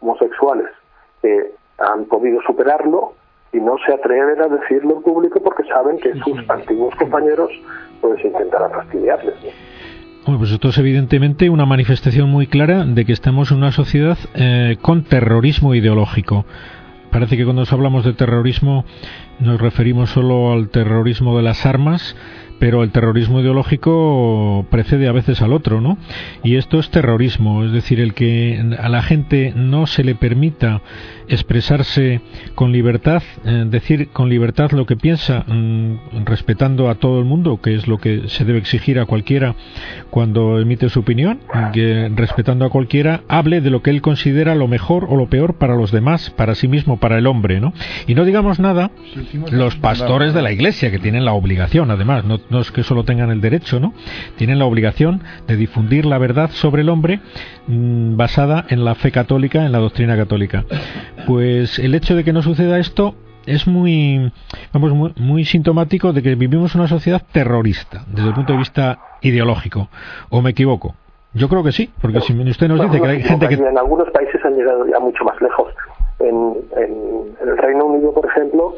homosexuales 0.00 0.68
que 1.22 1.52
han 1.78 2.04
podido 2.06 2.40
superarlo 2.42 3.12
y 3.52 3.60
no 3.60 3.76
se 3.84 3.92
atreven 3.92 4.40
a 4.40 4.48
decirlo 4.48 4.96
en 4.96 5.02
público 5.02 5.40
porque 5.40 5.64
saben 5.64 5.98
que 5.98 6.14
sus 6.20 6.38
antiguos 6.48 6.94
compañeros 6.96 7.50
pues 8.00 8.24
intentarán 8.24 8.70
fastidiarles. 8.70 9.34
Bueno, 10.26 10.40
pues 10.40 10.50
esto 10.50 10.70
es 10.70 10.78
evidentemente 10.78 11.48
una 11.50 11.66
manifestación 11.66 12.28
muy 12.28 12.48
clara 12.48 12.84
de 12.84 13.04
que 13.04 13.12
estamos 13.12 13.52
en 13.52 13.58
una 13.58 13.70
sociedad 13.70 14.18
eh, 14.34 14.76
con 14.82 15.04
terrorismo 15.04 15.72
ideológico. 15.76 16.44
Parece 17.12 17.36
que 17.36 17.44
cuando 17.44 17.62
hablamos 17.70 18.04
de 18.04 18.12
terrorismo 18.12 18.84
nos 19.40 19.60
referimos 19.60 20.10
solo 20.10 20.52
al 20.52 20.68
terrorismo 20.68 21.36
de 21.36 21.42
las 21.42 21.66
armas, 21.66 22.16
pero 22.58 22.82
el 22.82 22.90
terrorismo 22.90 23.40
ideológico 23.40 24.66
precede 24.70 25.08
a 25.08 25.12
veces 25.12 25.42
al 25.42 25.52
otro, 25.52 25.80
¿no? 25.80 25.98
Y 26.42 26.56
esto 26.56 26.78
es 26.78 26.90
terrorismo, 26.90 27.64
es 27.64 27.72
decir, 27.72 28.00
el 28.00 28.14
que 28.14 28.76
a 28.78 28.88
la 28.88 29.02
gente 29.02 29.52
no 29.54 29.86
se 29.86 30.04
le 30.04 30.14
permita 30.14 30.80
expresarse 31.28 32.20
con 32.54 32.72
libertad, 32.72 33.22
eh, 33.44 33.64
decir 33.68 34.08
con 34.12 34.28
libertad 34.28 34.70
lo 34.70 34.86
que 34.86 34.96
piensa, 34.96 35.44
mm, 35.46 36.24
respetando 36.24 36.88
a 36.88 36.94
todo 36.96 37.18
el 37.18 37.24
mundo, 37.24 37.60
que 37.60 37.74
es 37.74 37.88
lo 37.88 37.98
que 37.98 38.28
se 38.28 38.44
debe 38.44 38.58
exigir 38.58 38.98
a 39.00 39.06
cualquiera 39.06 39.54
cuando 40.10 40.60
emite 40.60 40.88
su 40.88 41.00
opinión, 41.00 41.40
que 41.72 42.10
respetando 42.14 42.64
a 42.64 42.70
cualquiera 42.70 43.22
hable 43.28 43.60
de 43.60 43.70
lo 43.70 43.82
que 43.82 43.90
él 43.90 44.02
considera 44.02 44.54
lo 44.54 44.68
mejor 44.68 45.06
o 45.08 45.16
lo 45.16 45.28
peor 45.28 45.54
para 45.54 45.74
los 45.74 45.90
demás, 45.90 46.30
para 46.30 46.54
sí 46.54 46.68
mismo, 46.68 46.98
para 46.98 47.18
el 47.18 47.26
hombre, 47.26 47.60
¿no? 47.60 47.72
Y 48.06 48.14
no 48.14 48.24
digamos 48.24 48.60
nada 48.60 48.90
los 49.50 49.76
pastores 49.76 50.34
de 50.34 50.42
la 50.42 50.52
iglesia, 50.52 50.90
que 50.90 50.98
tienen 50.98 51.24
la 51.24 51.32
obligación, 51.32 51.90
además, 51.90 52.24
no, 52.24 52.38
no 52.50 52.60
es 52.60 52.70
que 52.70 52.82
solo 52.82 53.04
tengan 53.04 53.30
el 53.30 53.40
derecho, 53.40 53.80
¿no? 53.80 53.94
Tienen 54.36 54.58
la 54.58 54.64
obligación 54.64 55.22
de 55.46 55.56
difundir 55.56 56.06
la 56.06 56.18
verdad 56.18 56.50
sobre 56.50 56.82
el 56.82 56.88
hombre 56.88 57.20
mm, 57.66 58.16
basada 58.16 58.64
en 58.68 58.84
la 58.84 58.94
fe 58.94 59.10
católica, 59.10 59.64
en 59.64 59.72
la 59.72 59.78
doctrina 59.78 60.16
católica. 60.16 60.64
Pues 61.26 61.78
el 61.78 61.94
hecho 61.94 62.14
de 62.14 62.24
que 62.24 62.32
no 62.32 62.42
suceda 62.42 62.78
esto 62.78 63.14
es 63.46 63.66
muy, 63.66 64.32
vamos, 64.72 65.14
muy, 65.16 65.44
sintomático 65.44 66.12
de 66.12 66.22
que 66.22 66.34
vivimos 66.34 66.74
una 66.74 66.88
sociedad 66.88 67.22
terrorista 67.32 68.04
desde 68.08 68.28
el 68.28 68.34
punto 68.34 68.52
de 68.52 68.58
vista 68.58 68.98
ideológico. 69.22 69.88
¿O 70.30 70.42
me 70.42 70.50
equivoco? 70.50 70.94
Yo 71.32 71.48
creo 71.48 71.62
que 71.62 71.72
sí, 71.72 71.90
porque 72.00 72.20
si 72.20 72.32
usted 72.32 72.68
nos 72.68 72.80
dice 72.80 73.00
que 73.00 73.08
hay 73.08 73.22
gente 73.22 73.48
que... 73.48 73.54
En 73.54 73.78
algunos 73.78 74.10
países 74.10 74.42
han 74.44 74.54
llegado 74.54 74.86
ya 74.86 74.98
mucho 74.98 75.24
más 75.24 75.40
lejos. 75.40 75.72
En, 76.18 76.56
en, 76.76 77.36
el 77.46 77.58
Reino 77.58 77.84
Unido, 77.84 78.12
por 78.12 78.24
ejemplo, 78.26 78.74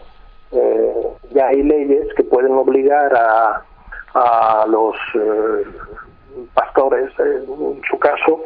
eh, 0.52 1.08
ya 1.32 1.48
hay 1.48 1.62
leyes 1.62 2.06
que 2.16 2.24
pueden 2.24 2.52
obligar 2.52 3.14
a, 3.14 3.62
a 4.14 4.66
los 4.66 4.96
eh, 5.14 5.64
pastores, 6.54 7.10
en 7.18 7.80
su 7.88 7.98
caso, 7.98 8.42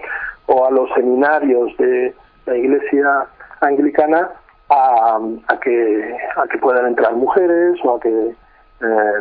o 0.47 0.67
a 0.67 0.71
los 0.71 0.91
seminarios 0.95 1.77
de 1.79 2.15
la 2.47 2.57
Iglesia 2.57 3.27
anglicana 3.61 4.31
a, 4.69 5.19
a, 5.49 5.61
que, 5.61 6.17
a 6.37 6.47
que 6.49 6.59
puedan 6.59 6.87
entrar 6.87 7.15
mujeres 7.15 7.79
o 7.85 7.97
a 7.97 8.01
que 8.01 8.35
eh, 8.83 9.19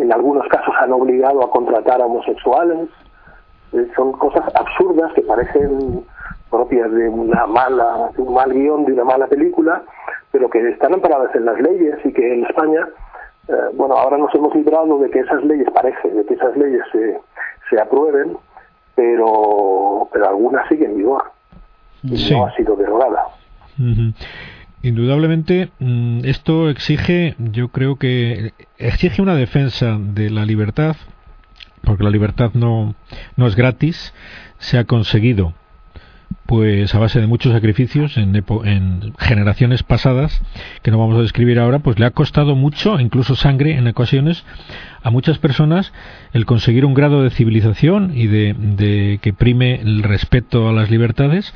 en 0.00 0.12
algunos 0.12 0.46
casos 0.48 0.74
han 0.80 0.92
obligado 0.92 1.42
a 1.42 1.50
contratar 1.50 2.00
a 2.00 2.06
homosexuales. 2.06 2.88
Eh, 3.72 3.88
son 3.96 4.12
cosas 4.12 4.44
absurdas 4.54 5.12
que 5.14 5.22
parecen 5.22 6.04
propias 6.50 6.90
de 6.92 7.08
una 7.08 7.46
mala, 7.46 8.10
de 8.16 8.22
un 8.22 8.34
mal 8.34 8.52
guion, 8.52 8.84
de 8.84 8.92
una 8.92 9.04
mala 9.04 9.26
película, 9.26 9.82
pero 10.32 10.48
que 10.48 10.68
están 10.70 10.94
amparadas 10.94 11.34
en 11.34 11.44
las 11.44 11.60
leyes 11.60 11.96
y 12.04 12.12
que 12.12 12.34
en 12.34 12.44
España, 12.44 12.88
eh, 13.48 13.52
bueno, 13.74 13.96
ahora 13.96 14.18
nos 14.18 14.34
hemos 14.34 14.54
librado 14.54 14.98
de 14.98 15.10
que 15.10 15.20
esas 15.20 15.42
leyes, 15.44 15.68
parece, 15.72 16.08
de 16.08 16.24
que 16.24 16.34
esas 16.34 16.56
leyes 16.56 16.82
se, 16.92 17.18
se 17.68 17.80
aprueben, 17.80 18.36
pero, 18.94 20.08
pero 20.12 20.28
algunas 20.28 20.68
siguen 20.68 20.92
en 20.92 20.96
vigor 20.98 21.24
y 22.02 22.32
no 22.32 22.46
ha 22.46 22.56
sido 22.56 22.76
derogada. 22.76 23.24
Indudablemente, 24.82 25.70
mm, 25.78 26.24
esto 26.24 26.70
exige, 26.70 27.34
yo 27.38 27.68
creo 27.68 27.96
que 27.96 28.52
exige 28.78 29.22
una 29.22 29.34
defensa 29.34 29.98
de 29.98 30.30
la 30.30 30.44
libertad 30.44 30.96
porque 31.82 32.04
la 32.04 32.10
libertad 32.10 32.50
no, 32.54 32.94
no 33.36 33.46
es 33.46 33.56
gratis, 33.56 34.14
se 34.58 34.78
ha 34.78 34.84
conseguido 34.84 35.54
pues 36.50 36.92
a 36.96 36.98
base 36.98 37.20
de 37.20 37.28
muchos 37.28 37.52
sacrificios 37.52 38.16
en, 38.16 38.34
en, 38.34 39.14
generaciones 39.20 39.84
pasadas 39.84 40.42
que 40.82 40.90
no 40.90 40.98
vamos 40.98 41.16
a 41.16 41.22
describir 41.22 41.60
ahora, 41.60 41.78
pues 41.78 42.00
le 42.00 42.06
ha 42.06 42.10
costado 42.10 42.56
mucho, 42.56 42.98
incluso 42.98 43.36
sangre 43.36 43.76
en 43.76 43.86
ocasiones, 43.86 44.44
a 45.00 45.10
muchas 45.10 45.38
personas 45.38 45.92
el 46.32 46.46
conseguir 46.46 46.84
un 46.84 46.94
grado 46.94 47.22
de 47.22 47.30
civilización 47.30 48.10
y 48.16 48.26
de, 48.26 48.56
de 48.58 49.20
que 49.22 49.32
prime 49.32 49.80
el 49.80 50.02
respeto 50.02 50.68
a 50.68 50.72
las 50.72 50.90
libertades 50.90 51.54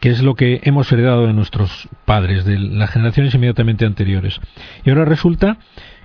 que 0.00 0.08
es 0.08 0.22
lo 0.22 0.34
que 0.36 0.62
hemos 0.62 0.90
heredado 0.90 1.26
de 1.26 1.34
nuestros 1.34 1.90
padres, 2.06 2.46
de 2.46 2.58
las 2.58 2.88
generaciones 2.88 3.34
inmediatamente 3.34 3.84
anteriores. 3.84 4.40
Y 4.86 4.88
ahora 4.88 5.04
resulta 5.04 5.58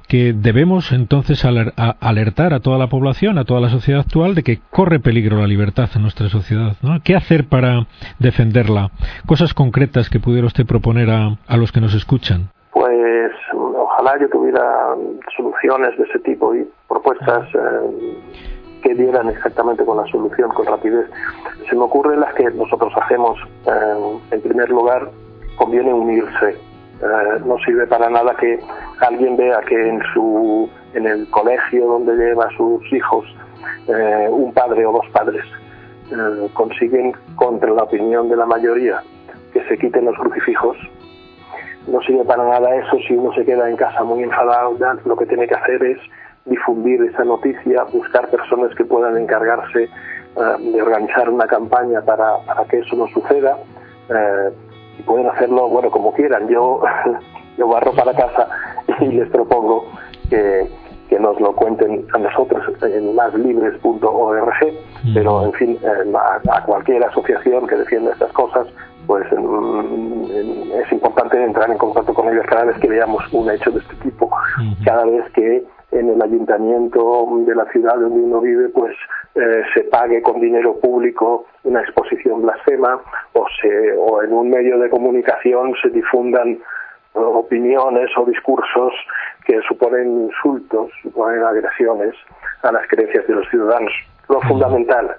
que 0.07 0.33
debemos 0.33 0.91
entonces 0.91 1.45
alertar 1.45 2.53
a 2.53 2.59
toda 2.59 2.77
la 2.77 2.87
población, 2.87 3.37
a 3.37 3.45
toda 3.45 3.61
la 3.61 3.69
sociedad 3.69 4.01
actual, 4.01 4.35
de 4.35 4.43
que 4.43 4.59
corre 4.71 4.99
peligro 4.99 5.37
la 5.37 5.47
libertad 5.47 5.89
en 5.95 6.01
nuestra 6.01 6.29
sociedad. 6.29 6.75
¿no? 6.81 6.99
¿Qué 7.03 7.15
hacer 7.15 7.45
para 7.47 7.87
defenderla? 8.19 8.91
Cosas 9.25 9.53
concretas 9.53 10.09
que 10.09 10.19
pudiera 10.19 10.47
usted 10.47 10.65
proponer 10.65 11.09
a, 11.09 11.37
a 11.47 11.57
los 11.57 11.71
que 11.71 11.81
nos 11.81 11.93
escuchan. 11.93 12.49
Pues 12.71 13.31
ojalá 13.53 14.19
yo 14.19 14.29
tuviera 14.29 14.63
soluciones 15.35 15.97
de 15.97 16.03
ese 16.03 16.19
tipo 16.19 16.53
y 16.53 16.67
propuestas 16.87 17.47
eh, 17.55 18.17
que 18.83 18.93
dieran 18.93 19.29
exactamente 19.29 19.83
con 19.85 19.97
la 19.97 20.05
solución, 20.07 20.51
con 20.51 20.65
rapidez. 20.65 21.09
Se 21.69 21.75
me 21.75 21.83
ocurren 21.83 22.19
las 22.19 22.33
que 22.35 22.43
nosotros 22.51 22.93
hacemos. 23.01 23.39
Eh, 23.65 24.19
en 24.31 24.41
primer 24.41 24.69
lugar, 24.69 25.09
conviene 25.55 25.93
unirse 25.93 26.57
no 27.01 27.57
sirve 27.65 27.87
para 27.87 28.09
nada 28.09 28.35
que 28.35 28.59
alguien 28.99 29.35
vea 29.35 29.59
que 29.61 29.89
en 29.89 30.01
su 30.13 30.69
en 30.93 31.05
el 31.05 31.29
colegio 31.29 31.87
donde 31.87 32.15
lleva 32.15 32.47
sus 32.55 32.81
hijos 32.93 33.25
eh, 33.87 34.27
un 34.29 34.53
padre 34.53 34.85
o 34.85 34.93
dos 34.93 35.05
padres 35.11 35.43
eh, 36.11 36.49
consiguen 36.53 37.13
contra 37.35 37.71
la 37.71 37.83
opinión 37.83 38.29
de 38.29 38.37
la 38.37 38.45
mayoría 38.45 39.01
que 39.51 39.61
se 39.65 39.77
quiten 39.77 40.05
los 40.05 40.15
crucifijos 40.17 40.77
no 41.87 42.01
sirve 42.01 42.23
para 42.23 42.47
nada 42.47 42.73
eso 42.75 42.97
si 43.07 43.13
uno 43.13 43.33
se 43.33 43.43
queda 43.43 43.69
en 43.69 43.75
casa 43.75 44.03
muy 44.03 44.23
enfadado 44.23 44.77
lo 45.03 45.17
que 45.17 45.25
tiene 45.25 45.47
que 45.47 45.55
hacer 45.55 45.83
es 45.83 45.99
difundir 46.45 47.01
esa 47.03 47.25
noticia 47.25 47.83
buscar 47.91 48.29
personas 48.29 48.73
que 48.75 48.85
puedan 48.85 49.17
encargarse 49.17 49.89
de 50.59 50.81
organizar 50.81 51.29
una 51.29 51.47
campaña 51.47 52.01
para, 52.01 52.37
para 52.45 52.65
que 52.65 52.79
eso 52.79 52.95
no 52.97 53.07
suceda 53.07 53.57
y 54.97 55.03
pueden 55.03 55.27
hacerlo, 55.27 55.69
bueno, 55.69 55.89
como 55.91 56.13
quieran. 56.13 56.47
Yo, 56.47 56.81
yo 57.57 57.67
barro 57.67 57.93
para 57.93 58.13
casa 58.13 58.47
y 59.01 59.07
les 59.07 59.29
propongo 59.29 59.85
que, 60.29 60.67
que 61.09 61.19
nos 61.19 61.39
lo 61.39 61.53
cuenten 61.53 62.05
a 62.13 62.17
nosotros 62.17 62.63
en 62.83 63.15
máslibres.org, 63.15 64.53
pero 65.13 65.45
en 65.45 65.53
fin, 65.53 65.77
a, 66.49 66.61
cualquier 66.65 67.03
asociación 67.03 67.67
que 67.67 67.75
defienda 67.75 68.11
estas 68.11 68.31
cosas, 68.33 68.67
pues 69.05 69.25
es 69.31 70.91
importante 70.91 71.43
entrar 71.43 71.69
en 71.69 71.77
contacto 71.77 72.13
con 72.13 72.27
ellos 72.29 72.45
cada 72.47 72.65
vez 72.65 72.77
que 72.79 72.87
veamos 72.87 73.23
un 73.33 73.49
hecho 73.51 73.69
de 73.71 73.79
este 73.79 73.95
tipo, 73.97 74.31
cada 74.83 75.05
vez 75.05 75.31
que 75.33 75.63
en 75.91 76.09
el 76.09 76.21
ayuntamiento 76.21 77.27
de 77.45 77.55
la 77.55 77.65
ciudad 77.71 77.95
donde 77.95 78.19
uno 78.19 78.41
vive, 78.41 78.69
pues 78.69 78.95
eh, 79.35 79.63
se 79.73 79.81
pague 79.83 80.21
con 80.21 80.39
dinero 80.39 80.79
público 80.79 81.45
una 81.63 81.81
exposición 81.81 82.41
blasfema 82.41 83.01
o, 83.33 83.45
se, 83.61 83.91
o 83.97 84.23
en 84.23 84.31
un 84.31 84.49
medio 84.49 84.79
de 84.79 84.89
comunicación 84.89 85.73
se 85.81 85.89
difundan 85.89 86.51
eh, 86.53 86.59
opiniones 87.13 88.09
o 88.17 88.25
discursos 88.25 88.93
que 89.45 89.59
suponen 89.67 90.27
insultos, 90.27 90.89
suponen 91.01 91.43
agresiones 91.43 92.15
a 92.63 92.71
las 92.71 92.87
creencias 92.87 93.27
de 93.27 93.35
los 93.35 93.49
ciudadanos. 93.49 93.91
Lo 94.29 94.41
fundamental 94.41 95.17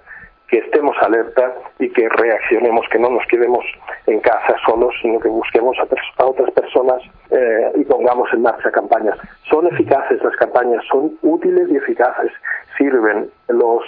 que 0.49 0.58
estemos 0.58 0.96
alerta 1.00 1.54
y 1.78 1.90
que 1.90 2.08
reaccionemos, 2.08 2.87
que 2.90 2.99
no 2.99 3.10
nos 3.10 3.26
quedemos 3.26 3.64
en 4.06 4.21
casa 4.21 4.54
solos, 4.64 4.95
sino 5.02 5.19
que 5.19 5.28
busquemos 5.28 5.76
a, 5.78 6.25
otras 6.25 6.50
personas 6.52 7.02
eh, 7.30 7.73
y 7.75 7.84
pongamos 7.84 8.32
en 8.32 8.43
marcha 8.43 8.71
campañas. 8.71 9.19
Son 9.50 9.67
eficaces 9.67 10.23
las 10.23 10.36
campañas, 10.36 10.84
son 10.90 11.19
útiles 11.23 11.69
y 11.71 11.76
eficaces, 11.76 12.32
sirven 12.78 13.28
los 13.49 13.82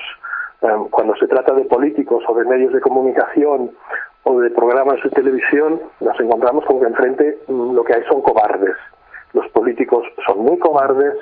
cuando 0.90 1.14
se 1.16 1.28
trata 1.28 1.54
de 1.54 1.64
políticos 1.64 2.24
o 2.28 2.34
de 2.34 2.44
medios 2.44 2.72
de 2.72 2.80
comunicación 2.80 3.70
o 4.24 4.40
de 4.40 4.50
programas 4.50 5.02
de 5.02 5.10
televisión, 5.10 5.80
nos 6.00 6.18
encontramos 6.20 6.64
con 6.64 6.80
que 6.80 6.86
enfrente 6.86 7.38
mm, 7.46 7.74
lo 7.74 7.84
que 7.84 7.94
hay 7.94 8.02
son 8.04 8.22
cobardes. 8.22 8.76
Los 9.32 9.48
políticos 9.50 10.04
son 10.26 10.40
muy 10.40 10.58
cobardes, 10.58 11.14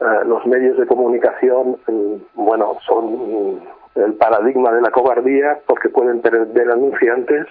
eh, 0.00 0.04
los 0.26 0.46
medios 0.46 0.78
de 0.78 0.86
comunicación, 0.86 1.76
mm, 1.86 2.14
bueno, 2.34 2.76
son 2.86 3.06
mm, 3.06 3.60
el 3.96 4.14
paradigma 4.14 4.70
de 4.72 4.82
la 4.82 4.90
cobardía 4.90 5.58
porque 5.66 5.88
pueden 5.88 6.20
perder 6.20 6.70
anunciantes 6.70 7.46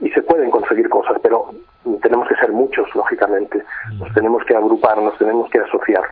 y 0.00 0.10
se 0.10 0.22
pueden 0.22 0.50
conseguir 0.50 0.90
cosas, 0.90 1.18
pero 1.22 1.46
tenemos 2.02 2.28
que 2.28 2.34
ser 2.36 2.52
muchos, 2.52 2.86
lógicamente. 2.94 3.62
Nos 3.98 4.12
tenemos 4.12 4.44
que 4.44 4.54
agrupar, 4.54 4.98
nos 4.98 5.16
tenemos 5.16 5.48
que 5.48 5.58
asociar. 5.60 6.04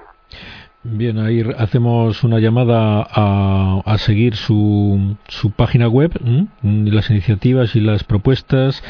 Bien, 0.86 1.18
ahí 1.18 1.42
hacemos 1.56 2.24
una 2.24 2.40
llamada 2.40 3.06
a, 3.10 3.80
a 3.86 3.96
seguir 3.96 4.36
su, 4.36 5.16
su 5.28 5.50
página 5.50 5.88
web, 5.88 6.12
las 6.62 7.08
iniciativas 7.08 7.74
y 7.74 7.80
las 7.80 8.04
propuestas, 8.04 8.84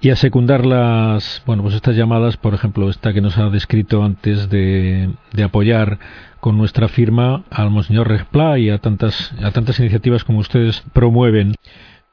y 0.00 0.10
a 0.10 0.16
secundar 0.16 0.66
las, 0.66 1.40
bueno, 1.46 1.62
pues 1.62 1.76
estas 1.76 1.94
llamadas, 1.94 2.36
por 2.36 2.54
ejemplo, 2.54 2.90
esta 2.90 3.12
que 3.12 3.20
nos 3.20 3.38
ha 3.38 3.50
descrito 3.50 4.02
antes 4.02 4.50
de, 4.50 5.10
de 5.32 5.42
apoyar 5.44 6.00
con 6.40 6.58
nuestra 6.58 6.88
firma 6.88 7.44
al 7.50 7.70
Monseñor 7.70 8.08
Respla 8.08 8.58
y 8.58 8.70
a 8.70 8.78
tantas, 8.78 9.32
a 9.40 9.52
tantas 9.52 9.78
iniciativas 9.78 10.24
como 10.24 10.40
ustedes 10.40 10.82
promueven. 10.92 11.54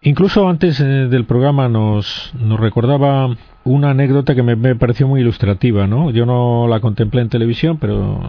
Incluso 0.06 0.48
antes 0.48 0.80
eh, 0.80 0.84
del 0.84 1.26
programa 1.26 1.68
nos, 1.68 2.32
nos 2.40 2.60
recordaba 2.60 3.36
una 3.64 3.90
anécdota 3.90 4.36
que 4.36 4.44
me, 4.44 4.76
pareció 4.76 5.08
muy 5.08 5.22
ilustrativa, 5.22 5.88
¿no? 5.88 6.12
Yo 6.12 6.28
no 6.28 6.68
la 6.68 6.80
contemplé 6.80 7.22
en 7.22 7.30
televisión, 7.30 7.80
pero 7.80 8.22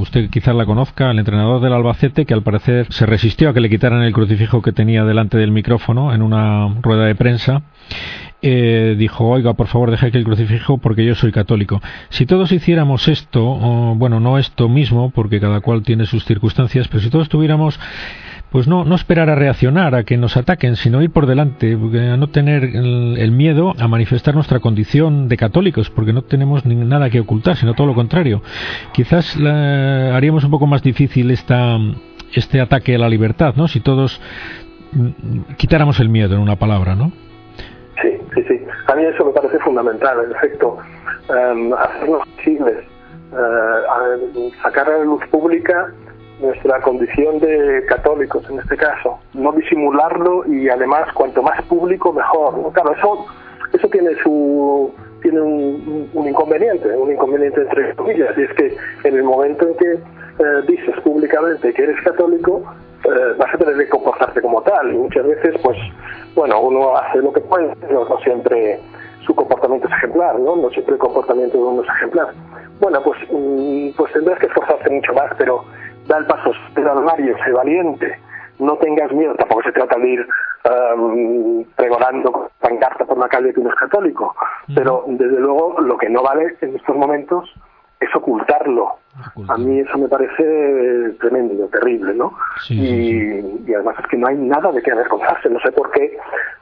usted 0.00 0.30
quizás 0.30 0.54
la 0.54 0.64
conozca, 0.64 1.10
el 1.10 1.18
entrenador 1.18 1.60
del 1.60 1.72
Albacete, 1.72 2.24
que 2.24 2.34
al 2.34 2.44
parecer 2.44 2.86
se 2.90 3.04
resistió 3.04 3.50
a 3.50 3.52
que 3.52 3.60
le 3.60 3.68
quitaran 3.68 4.02
el 4.02 4.12
crucifijo 4.12 4.62
que 4.62 4.70
tenía 4.70 5.04
delante 5.04 5.36
del 5.36 5.50
micrófono 5.50 6.14
en 6.14 6.22
una 6.22 6.72
rueda 6.80 7.06
de 7.06 7.16
prensa. 7.16 7.62
Eh, 8.40 8.94
dijo, 8.96 9.26
oiga, 9.26 9.54
por 9.54 9.66
favor, 9.66 9.90
deje 9.90 10.12
que 10.12 10.18
el 10.18 10.24
crucifijo 10.24 10.78
porque 10.78 11.04
yo 11.04 11.16
soy 11.16 11.32
católico. 11.32 11.82
Si 12.10 12.26
todos 12.26 12.52
hiciéramos 12.52 13.08
esto, 13.08 13.42
bueno, 13.96 14.20
no 14.20 14.38
esto 14.38 14.68
mismo, 14.68 15.10
porque 15.10 15.40
cada 15.40 15.60
cual 15.60 15.82
tiene 15.82 16.06
sus 16.06 16.24
circunstancias, 16.24 16.86
pero 16.86 17.02
si 17.02 17.10
todos 17.10 17.28
tuviéramos 17.28 17.80
pues 18.54 18.68
no, 18.68 18.84
no 18.84 18.94
esperar 18.94 19.30
a 19.30 19.34
reaccionar, 19.34 19.96
a 19.96 20.04
que 20.04 20.16
nos 20.16 20.36
ataquen, 20.36 20.76
sino 20.76 21.02
ir 21.02 21.10
por 21.10 21.26
delante, 21.26 21.72
a 21.72 22.16
no 22.16 22.28
tener 22.28 22.62
el, 22.62 23.32
miedo 23.32 23.72
a 23.80 23.88
manifestar 23.88 24.36
nuestra 24.36 24.60
condición 24.60 25.26
de 25.26 25.36
católicos, 25.36 25.90
porque 25.90 26.12
no 26.12 26.22
tenemos 26.22 26.64
nada 26.64 27.10
que 27.10 27.18
ocultar, 27.18 27.56
sino 27.56 27.74
todo 27.74 27.88
lo 27.88 27.96
contrario. 27.96 28.42
Quizás 28.92 29.36
haríamos 29.36 30.44
un 30.44 30.52
poco 30.52 30.68
más 30.68 30.84
difícil 30.84 31.32
esta, 31.32 31.78
este 32.32 32.60
ataque 32.60 32.94
a 32.94 32.98
la 32.98 33.08
libertad, 33.08 33.54
¿no? 33.56 33.66
Si 33.66 33.80
todos 33.80 34.20
mm, 34.92 35.54
quitáramos 35.56 35.98
el 35.98 36.08
miedo, 36.08 36.36
en 36.36 36.40
una 36.40 36.54
palabra, 36.54 36.94
¿no? 36.94 37.10
Sí, 38.02 38.10
sí, 38.36 38.44
sí. 38.46 38.60
A 38.86 38.94
mí 38.94 39.02
eso 39.02 39.24
me 39.24 39.32
parece 39.32 39.58
fundamental, 39.58 40.18
en 40.26 40.30
efecto, 40.30 40.78
um, 41.28 41.74
hacernos 41.74 42.22
visibles, 42.36 42.84
uh, 43.32 44.52
sacar 44.62 44.88
a 44.90 44.98
la 44.98 45.04
luz 45.04 45.26
pública 45.32 45.92
nuestra 46.40 46.80
condición 46.80 47.38
de 47.38 47.84
católicos 47.86 48.44
en 48.50 48.58
este 48.58 48.76
caso, 48.76 49.18
no 49.34 49.52
disimularlo 49.52 50.44
y 50.46 50.68
además 50.68 51.12
cuanto 51.14 51.42
más 51.42 51.60
público 51.62 52.12
mejor. 52.12 52.72
Claro, 52.72 52.92
eso, 52.92 53.26
eso 53.72 53.88
tiene 53.88 54.14
su 54.22 54.92
tiene 55.24 55.40
un, 55.40 56.28
inconveniente, 56.28 56.86
un 56.94 57.10
inconveniente 57.10 57.62
entre 57.62 57.94
comillas, 57.94 58.36
y 58.36 58.42
es 58.42 58.52
que 58.52 58.76
en 59.04 59.16
el 59.16 59.22
momento 59.22 59.66
en 59.66 59.74
que 59.76 59.92
eh, 59.92 60.62
dices 60.68 61.00
públicamente 61.02 61.72
que 61.72 61.82
eres 61.82 61.98
católico, 62.02 62.62
eh, 63.04 63.34
vas 63.38 63.54
a 63.54 63.56
tener 63.56 63.76
que 63.78 63.88
comportarte 63.88 64.42
como 64.42 64.60
tal. 64.62 64.92
Y 64.92 64.98
muchas 64.98 65.26
veces, 65.26 65.54
pues, 65.62 65.78
bueno, 66.34 66.60
uno 66.60 66.94
hace 66.96 67.18
lo 67.18 67.32
que 67.32 67.40
puede, 67.40 67.74
pero 67.80 68.06
no 68.06 68.18
siempre 68.18 68.80
su 69.24 69.34
comportamiento 69.34 69.88
es 69.88 69.94
ejemplar, 69.94 70.38
¿no? 70.38 70.56
No 70.56 70.68
siempre 70.70 70.94
el 70.94 71.00
comportamiento 71.00 71.56
de 71.56 71.64
uno 71.64 71.82
es 71.82 71.88
ejemplar. 71.88 72.28
Bueno, 72.80 73.02
pues, 73.02 73.18
mm, 73.32 73.96
pues 73.96 74.12
tendrás 74.12 74.38
que 74.38 74.46
esforzarte 74.46 74.90
mucho 74.90 75.14
más, 75.14 75.32
pero 75.38 75.64
da 76.06 76.18
el 76.18 76.26
paso, 76.26 76.52
del 76.74 76.88
armario, 76.88 77.36
sé 77.44 77.52
valiente, 77.52 78.18
no 78.58 78.76
tengas 78.76 79.12
miedo, 79.12 79.34
tampoco 79.34 79.62
se 79.62 79.72
trata 79.72 79.98
de 79.98 80.08
ir 80.08 80.26
um, 80.96 81.64
pregonando 81.76 82.50
pancarta 82.60 83.04
por 83.04 83.18
la 83.18 83.28
calle 83.28 83.52
que 83.52 83.60
uno 83.60 83.70
es 83.70 83.76
católico, 83.76 84.34
pero 84.74 85.04
desde 85.08 85.40
luego 85.40 85.80
lo 85.80 85.96
que 85.96 86.08
no 86.08 86.22
vale 86.22 86.56
en 86.60 86.76
estos 86.76 86.96
momentos 86.96 87.52
es 88.04 88.14
ocultarlo. 88.14 88.96
A 89.48 89.56
mí 89.56 89.80
eso 89.80 89.96
me 89.96 90.08
parece 90.08 91.12
tremendo, 91.20 91.66
terrible, 91.68 92.14
¿no? 92.14 92.32
y, 92.68 93.40
y, 93.66 93.74
además 93.74 93.96
es 94.00 94.06
que 94.08 94.16
no 94.16 94.26
hay 94.26 94.36
nada 94.36 94.72
de 94.72 94.82
qué 94.82 94.90
avergonzarse. 94.90 95.48
No 95.50 95.60
sé 95.60 95.70
por 95.72 95.90
qué 95.92 96.16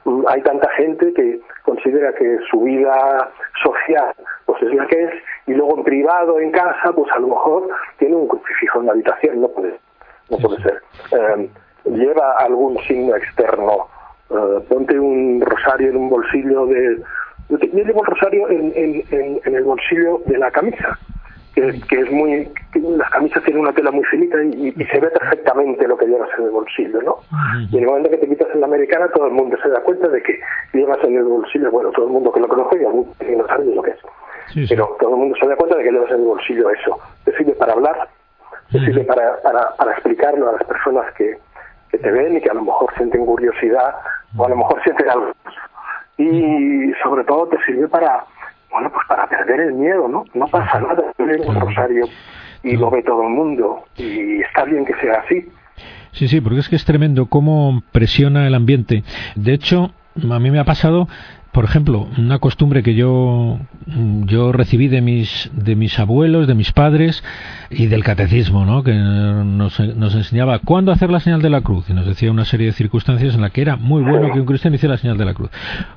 mm, 0.05 0.23
hay 0.27 0.41
tanta 0.41 0.69
gente 0.71 1.13
que 1.13 1.39
considera 1.63 2.13
que 2.13 2.37
su 2.51 2.61
vida 2.61 3.31
social 3.63 4.13
pues 4.45 4.61
es 4.61 4.73
la 4.73 4.85
que 4.87 5.03
es 5.03 5.11
y 5.47 5.53
luego 5.53 5.77
en 5.77 5.83
privado, 5.83 6.39
en 6.39 6.51
casa, 6.51 6.91
pues 6.93 7.11
a 7.11 7.19
lo 7.19 7.27
mejor 7.27 7.67
tiene 7.97 8.15
un 8.15 8.27
crucifijo 8.27 8.79
en 8.79 8.85
la 8.85 8.91
habitación. 8.93 9.41
No 9.41 9.47
puede, 9.49 9.79
no 10.29 10.37
puede 10.37 10.61
ser. 10.61 10.81
Eh, 11.11 11.49
lleva 11.85 12.37
algún 12.39 12.77
signo 12.83 13.15
externo. 13.15 13.87
Eh, 14.29 14.59
ponte 14.69 14.97
un 14.97 15.41
rosario 15.41 15.89
en 15.89 15.97
un 15.97 16.09
bolsillo 16.09 16.65
de... 16.67 17.01
Yo 17.49 17.57
llevo 17.57 18.01
el 18.01 18.07
rosario 18.07 18.49
en, 18.49 18.73
en, 18.75 19.55
el 19.55 19.63
bolsillo 19.63 20.21
de 20.25 20.37
la 20.37 20.49
camisa, 20.49 20.97
que, 21.53 21.99
es 21.99 22.11
muy... 22.11 22.49
las 22.97 23.09
camisas 23.11 23.43
tienen 23.43 23.61
una 23.61 23.73
tela 23.73 23.91
muy 23.91 24.03
finita 24.05 24.41
y, 24.43 24.71
se 24.71 24.99
ve 24.99 25.09
perfectamente 25.09 25.87
lo 25.87 25.97
que 25.97 26.07
llevas 26.07 26.29
en 26.37 26.45
el 26.45 26.51
bolsillo, 26.51 27.01
¿no? 27.01 27.17
Y 27.71 27.77
en 27.77 27.83
el 27.83 27.89
momento 27.89 28.09
que 28.09 28.17
te 28.17 28.27
quitas 28.27 28.47
en 28.53 28.61
la 28.61 28.67
americana, 28.67 29.07
todo 29.09 29.27
el 29.27 29.33
mundo 29.33 29.57
se 29.61 29.69
da 29.69 29.81
cuenta 29.81 30.07
de 30.07 30.21
que 30.23 30.39
llevas 30.73 30.97
en 31.03 31.17
el 31.17 31.23
bolsillo, 31.23 31.71
bueno, 31.71 31.91
todo 31.91 32.07
el 32.07 32.11
mundo 32.11 32.31
que 32.31 32.39
lo 32.39 32.47
conoce 32.47 32.81
y 32.81 32.85
algún 32.85 33.07
no 33.37 33.47
sabe 33.47 33.65
lo 33.75 33.81
que 33.83 33.91
es. 33.91 34.69
Pero 34.69 34.97
todo 34.99 35.11
el 35.11 35.17
mundo 35.17 35.35
se 35.39 35.47
da 35.47 35.55
cuenta 35.55 35.77
de 35.77 35.83
que 35.83 35.91
llevas 35.91 36.09
en 36.11 36.17
el 36.17 36.25
bolsillo 36.25 36.69
eso. 36.71 36.99
Te 37.25 37.37
sirve 37.37 37.53
para 37.53 37.73
hablar, 37.73 38.07
te 38.71 38.79
sirve 38.79 39.03
para, 39.03 39.41
para, 39.41 39.75
para 39.77 39.91
explicarlo 39.91 40.49
a 40.49 40.53
las 40.53 40.63
personas 40.63 41.13
que, 41.13 41.37
que 41.91 41.97
te 41.99 42.11
ven 42.11 42.37
y 42.37 42.41
que 42.41 42.49
a 42.49 42.55
lo 42.55 42.63
mejor 42.63 42.91
sienten 42.97 43.25
curiosidad 43.25 43.95
o 44.35 44.45
a 44.45 44.49
lo 44.49 44.55
mejor 44.57 44.81
sienten 44.83 45.09
algo. 45.09 45.31
Y 46.17 46.93
sobre 47.03 47.23
todo 47.23 47.47
te 47.47 47.57
sirve 47.65 47.87
para, 47.87 48.25
bueno, 48.73 48.91
pues 48.91 49.05
para 49.07 49.27
perder 49.27 49.59
el 49.61 49.73
miedo, 49.73 50.07
¿no? 50.07 50.25
No 50.33 50.47
pasa 50.47 50.79
nada, 50.79 51.03
un 51.19 51.59
rosario 51.61 52.05
y 52.63 52.75
lo 52.75 52.89
ve 52.89 53.03
todo 53.03 53.21
el 53.23 53.29
mundo 53.29 53.85
y 53.97 54.41
está 54.41 54.65
bien 54.65 54.83
que 54.83 54.95
sea 54.95 55.21
así. 55.23 55.47
Sí, 56.11 56.27
sí, 56.27 56.41
porque 56.41 56.59
es 56.59 56.69
que 56.69 56.75
es 56.75 56.85
tremendo 56.85 57.27
cómo 57.27 57.83
presiona 57.91 58.47
el 58.47 58.55
ambiente. 58.55 59.03
De 59.35 59.53
hecho, 59.53 59.91
a 60.15 60.39
mí 60.39 60.51
me 60.51 60.59
ha 60.59 60.63
pasado 60.63 61.07
por 61.53 61.65
ejemplo, 61.65 62.07
una 62.17 62.39
costumbre 62.39 62.81
que 62.81 62.95
yo, 62.95 63.59
yo 64.25 64.51
recibí 64.51 64.87
de 64.87 65.01
mis, 65.01 65.51
de 65.53 65.75
mis 65.75 65.99
abuelos, 65.99 66.47
de 66.47 66.55
mis 66.55 66.71
padres 66.71 67.23
y 67.69 67.85
del 67.85 68.03
catecismo, 68.03 68.65
¿no? 68.65 68.83
que 68.83 68.91
nos, 68.93 69.79
nos 69.79 70.15
enseñaba 70.15 70.57
cuándo 70.59 70.91
hacer 70.91 71.11
la 71.11 71.19
señal 71.19 71.43
de 71.43 71.51
la 71.51 71.61
cruz 71.61 71.87
y 71.91 71.93
nos 71.93 72.07
decía 72.07 72.31
una 72.31 72.45
serie 72.45 72.65
de 72.65 72.73
circunstancias 72.73 73.35
en 73.35 73.41
las 73.41 73.51
que 73.51 73.61
era 73.61 73.75
muy 73.75 74.01
bueno 74.01 74.33
que 74.33 74.39
un 74.39 74.47
cristiano 74.47 74.75
hiciera 74.75 74.95
la 74.95 74.99
señal 74.99 75.17
de 75.17 75.25
la 75.25 75.35
cruz. 75.35 75.51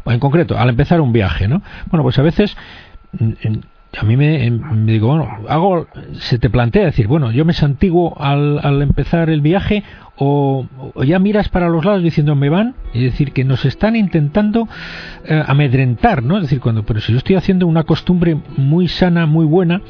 En 0.05 0.21
concreto, 0.21 0.59
al 0.59 0.69
empezar 0.69 1.01
un 1.01 1.14
viaje, 1.14 1.49
¿no? 1.49 1.62
Bueno, 1.90 2.03
pues 2.03 2.19
a 2.19 2.23
veces 2.23 2.55
a 3.99 4.05
mí 4.05 4.16
me, 4.19 4.51
me, 4.51 4.92
digo, 4.92 5.09
bueno, 5.09 5.29
hago, 5.49 5.87
se 6.19 6.38
te 6.38 6.51
plantea 6.51 6.85
decir, 6.85 7.07
bueno, 7.07 7.31
yo 7.31 7.47
me 7.47 7.55
santiguo 7.55 8.14
al, 8.21 8.61
al 8.62 8.83
empezar 8.83 9.31
el 9.31 9.40
viaje 9.40 9.85
o, 10.18 10.66
ya 11.05 11.18
miras 11.18 11.48
para 11.48 11.68
los 11.68 11.85
lados 11.85 12.02
diciendo 12.02 12.35
me 12.35 12.48
van, 12.48 12.74
es 12.94 13.02
decir, 13.02 13.33
que 13.33 13.44
nos 13.44 13.64
están 13.64 13.96
intentando 13.96 14.68
eh, 15.24 15.42
amedrentar, 15.46 16.22
¿no? 16.22 16.37
Es 16.37 16.42
decir, 16.42 16.61
cuando, 16.61 16.85
pero 16.85 17.00
si 17.00 17.12
yo 17.12 17.18
estoy 17.18 17.37
haciendo 17.37 17.66
una 17.66 17.85
costumbre 17.85 18.37
muy 18.57 18.88
sana, 18.88 19.26
muy 19.26 19.44
buena 19.44 19.83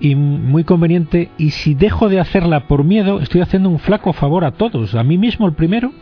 y 0.00 0.14
muy 0.14 0.64
conveniente, 0.64 1.30
y 1.36 1.50
si 1.50 1.74
dejo 1.74 2.08
de 2.08 2.20
hacerla 2.20 2.66
por 2.66 2.84
miedo, 2.84 3.20
estoy 3.20 3.42
haciendo 3.42 3.68
un 3.68 3.78
flaco 3.78 4.12
favor 4.12 4.44
a 4.44 4.52
todos, 4.52 4.94
a 4.94 5.02
mí 5.02 5.18
mismo 5.18 5.46
el 5.46 5.52
primero, 5.52 5.92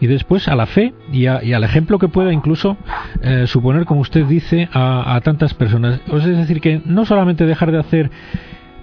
y 0.00 0.06
después 0.06 0.48
a 0.48 0.56
la 0.56 0.66
fe 0.66 0.94
y, 1.12 1.26
al 1.26 1.64
ejemplo 1.64 1.98
que 1.98 2.08
pueda 2.08 2.32
incluso 2.32 2.76
eh, 3.22 3.44
suponer, 3.46 3.84
como 3.84 4.00
usted 4.00 4.24
dice, 4.26 4.68
a, 4.72 5.14
a 5.14 5.20
tantas 5.20 5.54
personas. 5.54 6.00
Es 6.12 6.24
decir, 6.24 6.60
que 6.60 6.82
no 6.84 7.04
solamente 7.04 7.46
dejar 7.46 7.70
de 7.70 7.78
hacer 7.78 8.10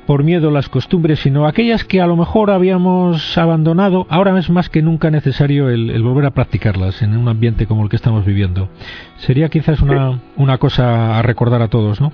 por 0.05 0.23
miedo 0.23 0.51
las 0.51 0.69
costumbres, 0.69 1.19
sino 1.19 1.47
aquellas 1.47 1.83
que 1.83 2.01
a 2.01 2.07
lo 2.07 2.15
mejor 2.15 2.51
habíamos 2.51 3.37
abandonado, 3.37 4.05
ahora 4.09 4.37
es 4.37 4.49
más 4.49 4.69
que 4.69 4.81
nunca 4.81 5.09
necesario 5.11 5.69
el, 5.69 6.01
volver 6.03 6.25
a 6.25 6.31
practicarlas 6.31 7.01
en 7.01 7.17
un 7.17 7.27
ambiente 7.27 7.65
como 7.65 7.83
el 7.83 7.89
que 7.89 7.95
estamos 7.95 8.25
viviendo. 8.25 8.69
Sería 9.17 9.49
quizás 9.49 9.81
una, 9.81 10.21
una 10.37 10.57
cosa 10.57 11.17
a 11.17 11.21
recordar 11.21 11.61
a 11.61 11.67
todos, 11.67 12.01
¿no? 12.01 12.11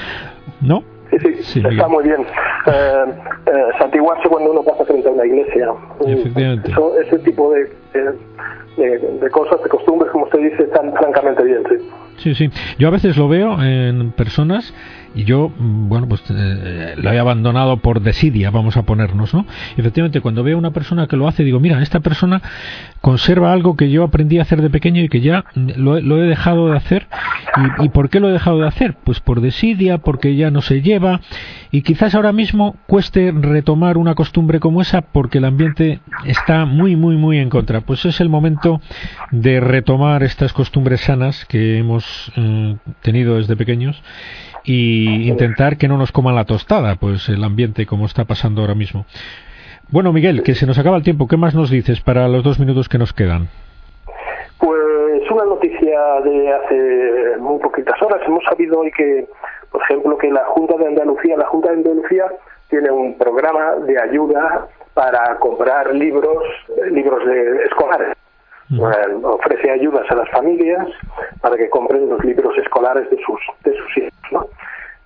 ¿No? 0.60 0.84
Sí, 1.10 1.34
sí, 1.42 1.62
está 1.68 1.88
muy 1.88 2.04
bien. 2.04 2.22
Eh, 2.66 3.04
eh, 3.46 3.50
santiguarse 3.78 4.28
cuando 4.28 4.52
uno 4.52 4.62
pasa 4.62 4.84
frente 4.84 5.08
a 5.08 5.12
una 5.12 5.26
iglesia. 5.26 5.68
Efectivamente. 6.06 6.72
ese 7.06 7.18
tipo 7.18 7.52
de, 7.52 7.70
de, 8.76 8.98
de, 8.98 9.30
cosas, 9.30 9.62
de 9.62 9.68
costumbres, 9.68 10.10
como 10.10 10.24
usted 10.24 10.38
dice, 10.38 10.62
están 10.62 10.92
francamente 10.94 11.42
bien, 11.42 11.62
sí. 11.68 11.76
Sí, 12.16 12.34
sí. 12.34 12.50
Yo 12.78 12.88
a 12.88 12.90
veces 12.90 13.16
lo 13.16 13.28
veo 13.28 13.62
en 13.62 14.12
personas 14.12 14.72
y 15.14 15.24
yo, 15.24 15.50
mm, 15.56 15.88
bueno, 15.88 16.08
pues 16.08 16.22
eh, 16.30 16.94
lo 16.96 17.12
he 17.12 17.18
abandonado 17.18 17.78
por 17.78 18.00
desidia, 18.00 18.50
vamos 18.50 18.76
a 18.76 18.82
ponernos, 18.82 19.34
¿no? 19.34 19.46
efectivamente, 19.76 20.20
cuando 20.20 20.42
veo 20.42 20.56
a 20.56 20.58
una 20.58 20.70
persona 20.70 21.06
que 21.06 21.16
lo 21.16 21.28
hace, 21.28 21.44
digo, 21.44 21.60
mira, 21.60 21.82
esta 21.82 22.00
persona 22.00 22.42
conserva 23.00 23.52
algo 23.52 23.76
que 23.76 23.90
yo 23.90 24.04
aprendí 24.04 24.38
a 24.38 24.42
hacer 24.42 24.62
de 24.62 24.70
pequeño 24.70 25.02
y 25.02 25.08
que 25.08 25.20
ya 25.20 25.44
lo, 25.54 25.96
he 25.96 26.26
dejado 26.26 26.70
de 26.70 26.76
hacer. 26.76 27.08
¿Y, 27.80 27.88
por 27.90 28.08
qué 28.08 28.20
lo 28.20 28.28
he 28.28 28.32
dejado 28.32 28.60
de 28.60 28.68
hacer? 28.68 28.94
Pues 29.04 29.20
por 29.20 29.40
desidia, 29.40 29.98
porque 29.98 30.36
ya 30.36 30.50
no 30.50 30.62
se 30.62 30.80
lleva 30.80 31.20
y 31.70 31.82
quizás 31.82 32.14
ahora 32.14 32.32
mismo 32.32 32.76
cueste 32.86 33.32
retomar 33.32 33.98
una 33.98 34.14
costumbre 34.14 34.60
como 34.60 34.80
esa 34.80 35.02
porque 35.02 35.38
el 35.38 35.44
ambiente 35.44 36.00
está 36.24 36.64
muy, 36.64 36.96
muy, 36.96 37.16
muy 37.16 37.38
en 37.38 37.50
contra. 37.50 37.80
Pues 37.80 38.04
es 38.04 38.20
el 38.20 38.28
momento 38.28 38.80
de 39.30 39.60
retomar 39.60 40.22
estas 40.22 40.52
costumbres 40.52 41.02
sanas 41.02 41.44
que 41.46 41.78
hemos 41.78 42.32
eh, 42.36 42.76
tenido 43.02 43.36
desde 43.36 43.56
pequeños 43.56 44.02
y 44.64 45.01
intentar 45.04 45.76
que 45.76 45.88
no 45.88 45.96
nos 45.96 46.12
coman 46.12 46.34
la 46.34 46.44
tostada, 46.44 46.96
pues 46.96 47.28
el 47.28 47.42
ambiente 47.44 47.86
como 47.86 48.06
está 48.06 48.24
pasando 48.24 48.60
ahora 48.60 48.74
mismo. 48.74 49.06
Bueno, 49.90 50.12
Miguel, 50.12 50.42
que 50.42 50.54
se 50.54 50.66
nos 50.66 50.78
acaba 50.78 50.96
el 50.96 51.02
tiempo. 51.02 51.28
¿Qué 51.28 51.36
más 51.36 51.54
nos 51.54 51.70
dices 51.70 52.00
para 52.00 52.26
los 52.28 52.42
dos 52.42 52.58
minutos 52.58 52.88
que 52.88 52.98
nos 52.98 53.12
quedan? 53.12 53.48
Pues 54.58 55.30
una 55.30 55.44
noticia 55.44 56.00
de 56.24 56.52
hace 56.52 57.36
muy 57.38 57.58
poquitas 57.58 58.00
horas. 58.00 58.20
Hemos 58.26 58.42
sabido 58.44 58.80
hoy 58.80 58.90
que, 58.92 59.26
por 59.70 59.82
ejemplo, 59.82 60.16
que 60.16 60.30
la 60.30 60.44
Junta 60.46 60.76
de 60.78 60.86
Andalucía, 60.86 61.36
la 61.36 61.46
Junta 61.46 61.70
de 61.70 61.76
Andalucía 61.76 62.24
tiene 62.70 62.90
un 62.90 63.18
programa 63.18 63.76
de 63.86 64.00
ayuda 64.00 64.66
para 64.94 65.36
comprar 65.38 65.94
libros, 65.94 66.42
libros 66.90 67.26
de 67.26 67.64
escolares. 67.64 68.16
ofrece 69.24 69.70
ayudas 69.70 70.10
a 70.10 70.14
las 70.14 70.30
familias 70.30 70.88
para 71.42 71.56
que 71.56 71.68
compren 71.68 72.08
los 72.08 72.24
libros 72.24 72.56
escolares 72.56 73.10
de 73.10 73.18
sus 73.18 73.40
de 73.64 73.76
sus 73.76 73.96
hijos, 73.98 74.12
¿no? 74.30 74.46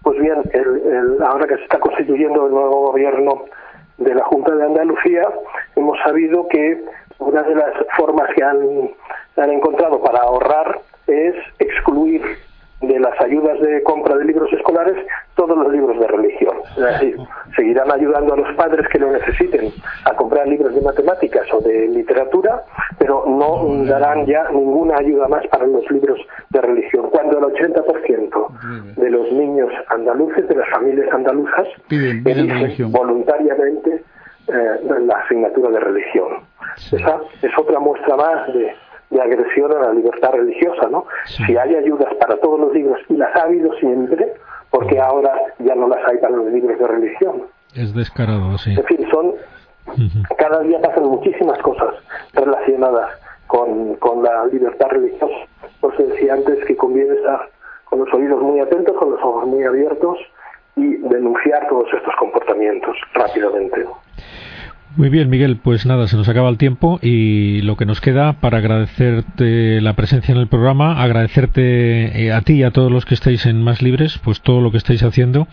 Pues 0.06 0.20
bien, 0.20 0.40
el, 0.52 1.20
ahora 1.20 1.48
que 1.48 1.56
se 1.56 1.64
está 1.64 1.80
constituyendo 1.80 2.46
el 2.46 2.52
nuevo 2.52 2.92
gobierno 2.92 3.42
de 3.98 4.14
la 4.14 4.22
Junta 4.26 4.54
de 4.54 4.62
Andalucía, 4.62 5.28
hemos 5.74 5.98
sabido 5.98 6.46
que 6.46 6.80
una 7.18 7.42
de 7.42 7.56
las 7.56 7.72
formas 7.96 8.30
que 8.36 8.44
han, 8.44 8.92
han 9.36 9.50
encontrado 9.50 10.00
para 10.00 10.20
ahorrar 10.20 10.78
es 11.08 11.34
excluir 11.58 12.22
de 12.82 13.00
las 13.00 13.20
ayudas 13.20 13.58
de 13.60 13.82
compra 13.82 14.16
de 14.16 14.26
libros 14.26 14.52
escolares 14.52 14.96
todos 15.34 15.58
los 15.58 15.72
libros 15.72 15.98
de 15.98 16.06
religión. 16.06 16.56
Es 16.76 16.84
decir, 16.84 17.16
seguirán 17.56 17.90
ayudando 17.90 18.34
a 18.34 18.36
los 18.36 18.54
padres 18.54 18.86
que 18.88 19.00
lo 19.00 19.10
necesiten 19.10 19.72
a 20.04 20.14
comprar 20.14 20.46
libros 20.46 20.72
de 20.72 20.82
matemáticas 20.82 21.52
o 21.52 21.60
de 21.62 21.88
literatura, 21.88 22.62
pero 22.98 23.24
no 23.26 23.85
darán 23.85 24.26
ya 24.26 24.48
ninguna 24.50 24.96
ayuda 24.98 25.28
más 25.28 25.46
para 25.48 25.66
los 25.66 25.88
libros 25.90 26.18
de 26.50 26.61
religión. 26.61 27.11
Cuando 27.11 27.38
el 27.38 27.44
80% 27.44 28.94
de 28.96 29.11
los 29.11 29.32
niños 29.32 29.70
andaluces, 29.88 30.48
de 30.48 30.56
las 30.56 30.68
familias 30.70 31.12
andaluzas, 31.12 31.68
eligen 31.90 32.92
voluntariamente 32.92 34.02
eh, 34.48 35.00
la 35.06 35.14
asignatura 35.18 35.70
de 35.70 35.80
religión. 35.80 36.28
Esa 36.76 37.20
es 37.42 37.59
otra 37.59 37.78
muestra 37.78 38.16
más 38.16 38.52
de 38.52 38.72
de 39.11 39.20
agresión 39.20 39.72
a 39.72 39.80
la 39.80 39.92
libertad 39.92 40.32
religiosa, 40.32 40.88
¿no? 40.90 41.06
Si 41.26 41.56
hay 41.56 41.74
ayudas 41.74 42.12
para 42.20 42.37
todos 42.38 42.61
los 42.61 42.74
libros 42.74 42.98
y 43.09 43.16
las 43.16 43.35
ha 43.37 43.42
habido 43.42 43.72
siempre, 43.74 44.35
porque 44.70 44.98
ahora 44.98 45.32
ya 45.59 45.74
no 45.74 45.88
las 45.88 46.00
hay 46.09 46.18
para 46.18 46.37
los 46.37 46.52
libros 46.52 46.78
de 46.78 46.87
religión. 46.87 47.42
Es 47.74 47.94
descarado, 47.94 48.56
sí. 48.59 48.74
En 48.76 48.85
fin, 48.85 49.06
son 49.11 49.32
cada 50.37 50.61
día 50.61 50.81
pasan 50.81 51.05
muchísimas 51.05 51.59
cosas 51.59 51.94
relacionadas 52.33 53.11
con, 53.46 53.94
con 53.96 54.22
la 54.22 54.46
libertad 54.46 54.88
religiosa. 54.90 55.46
Por 55.81 55.94
eso 55.94 56.05
decía 56.05 56.35
antes 56.35 56.64
que 56.64 56.77
conviene 56.77 57.14
estar 57.14 57.49
con 57.85 58.01
los 58.01 58.12
oídos 58.12 58.42
muy 58.42 58.61
atentos, 58.61 58.96
con 58.96 59.11
los 59.11 59.20
ojos 59.20 59.46
muy 59.46 59.62
abiertos 59.64 60.18
y 60.77 60.96
denunciar 60.96 61.66
todos 61.68 61.92
estos 61.92 62.14
comportamientos 62.16 62.96
rápidamente. 63.14 63.87
Muy 64.96 65.11
bien, 65.11 65.28
Miguel, 65.28 65.59
pues 65.62 65.85
nada, 65.85 66.06
se 66.06 66.16
nos 66.16 66.26
acaba 66.26 66.48
el 66.48 66.56
tiempo 66.56 66.98
y 67.02 67.61
lo 67.61 67.76
que 67.76 67.85
nos 67.85 68.00
queda 68.00 68.32
para 68.40 68.59
agradecerte 68.59 69.82
la 69.82 69.92
presencia 69.92 70.32
en 70.32 70.38
el 70.38 70.46
programa, 70.46 71.02
agradecerte 71.02 72.24
eh, 72.24 72.32
a 72.32 72.40
ti 72.40 72.54
y 72.54 72.62
a 72.62 72.70
todos 72.70 72.90
los 72.90 73.04
que 73.04 73.12
estáis 73.12 73.44
en 73.44 73.62
Más 73.62 73.82
Libres, 73.82 74.18
pues 74.24 74.40
todo 74.40 74.62
lo 74.62 74.70
que 74.70 74.78
estáis 74.78 75.02
haciendo, 75.02 75.48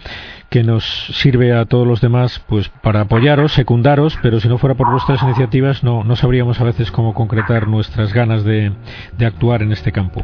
que 0.50 0.64
nos 0.64 0.86
sirve 0.86 1.52
a 1.52 1.66
todos 1.66 1.86
los 1.86 2.00
demás 2.00 2.42
pues 2.48 2.70
para 2.70 3.02
apoyaros, 3.02 3.52
secundaros, 3.52 4.18
pero 4.22 4.40
si 4.40 4.48
no 4.48 4.58
fuera 4.58 4.76
por 4.76 4.90
vuestras 4.90 5.22
iniciativas 5.24 5.84
no, 5.84 6.06
no 6.06 6.16
sabríamos 6.16 6.62
a 6.62 6.64
veces 6.64 6.90
cómo 6.90 7.14
concretar 7.14 7.68
nuestras 7.68 8.14
ganas 8.14 8.46
de, 8.46 8.72
de 9.18 9.26
actuar 9.26 9.62
en 9.62 9.74
este 9.74 9.92
campo. 9.92 10.24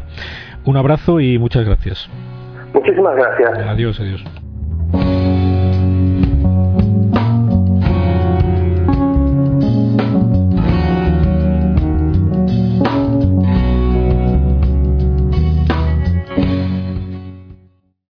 Un 0.64 0.78
abrazo 0.78 1.20
y 1.20 1.38
muchas 1.38 1.66
gracias. 1.66 2.08
Muchísimas 2.72 3.14
gracias. 3.16 3.68
Adiós, 3.68 4.00
adiós. 4.00 5.39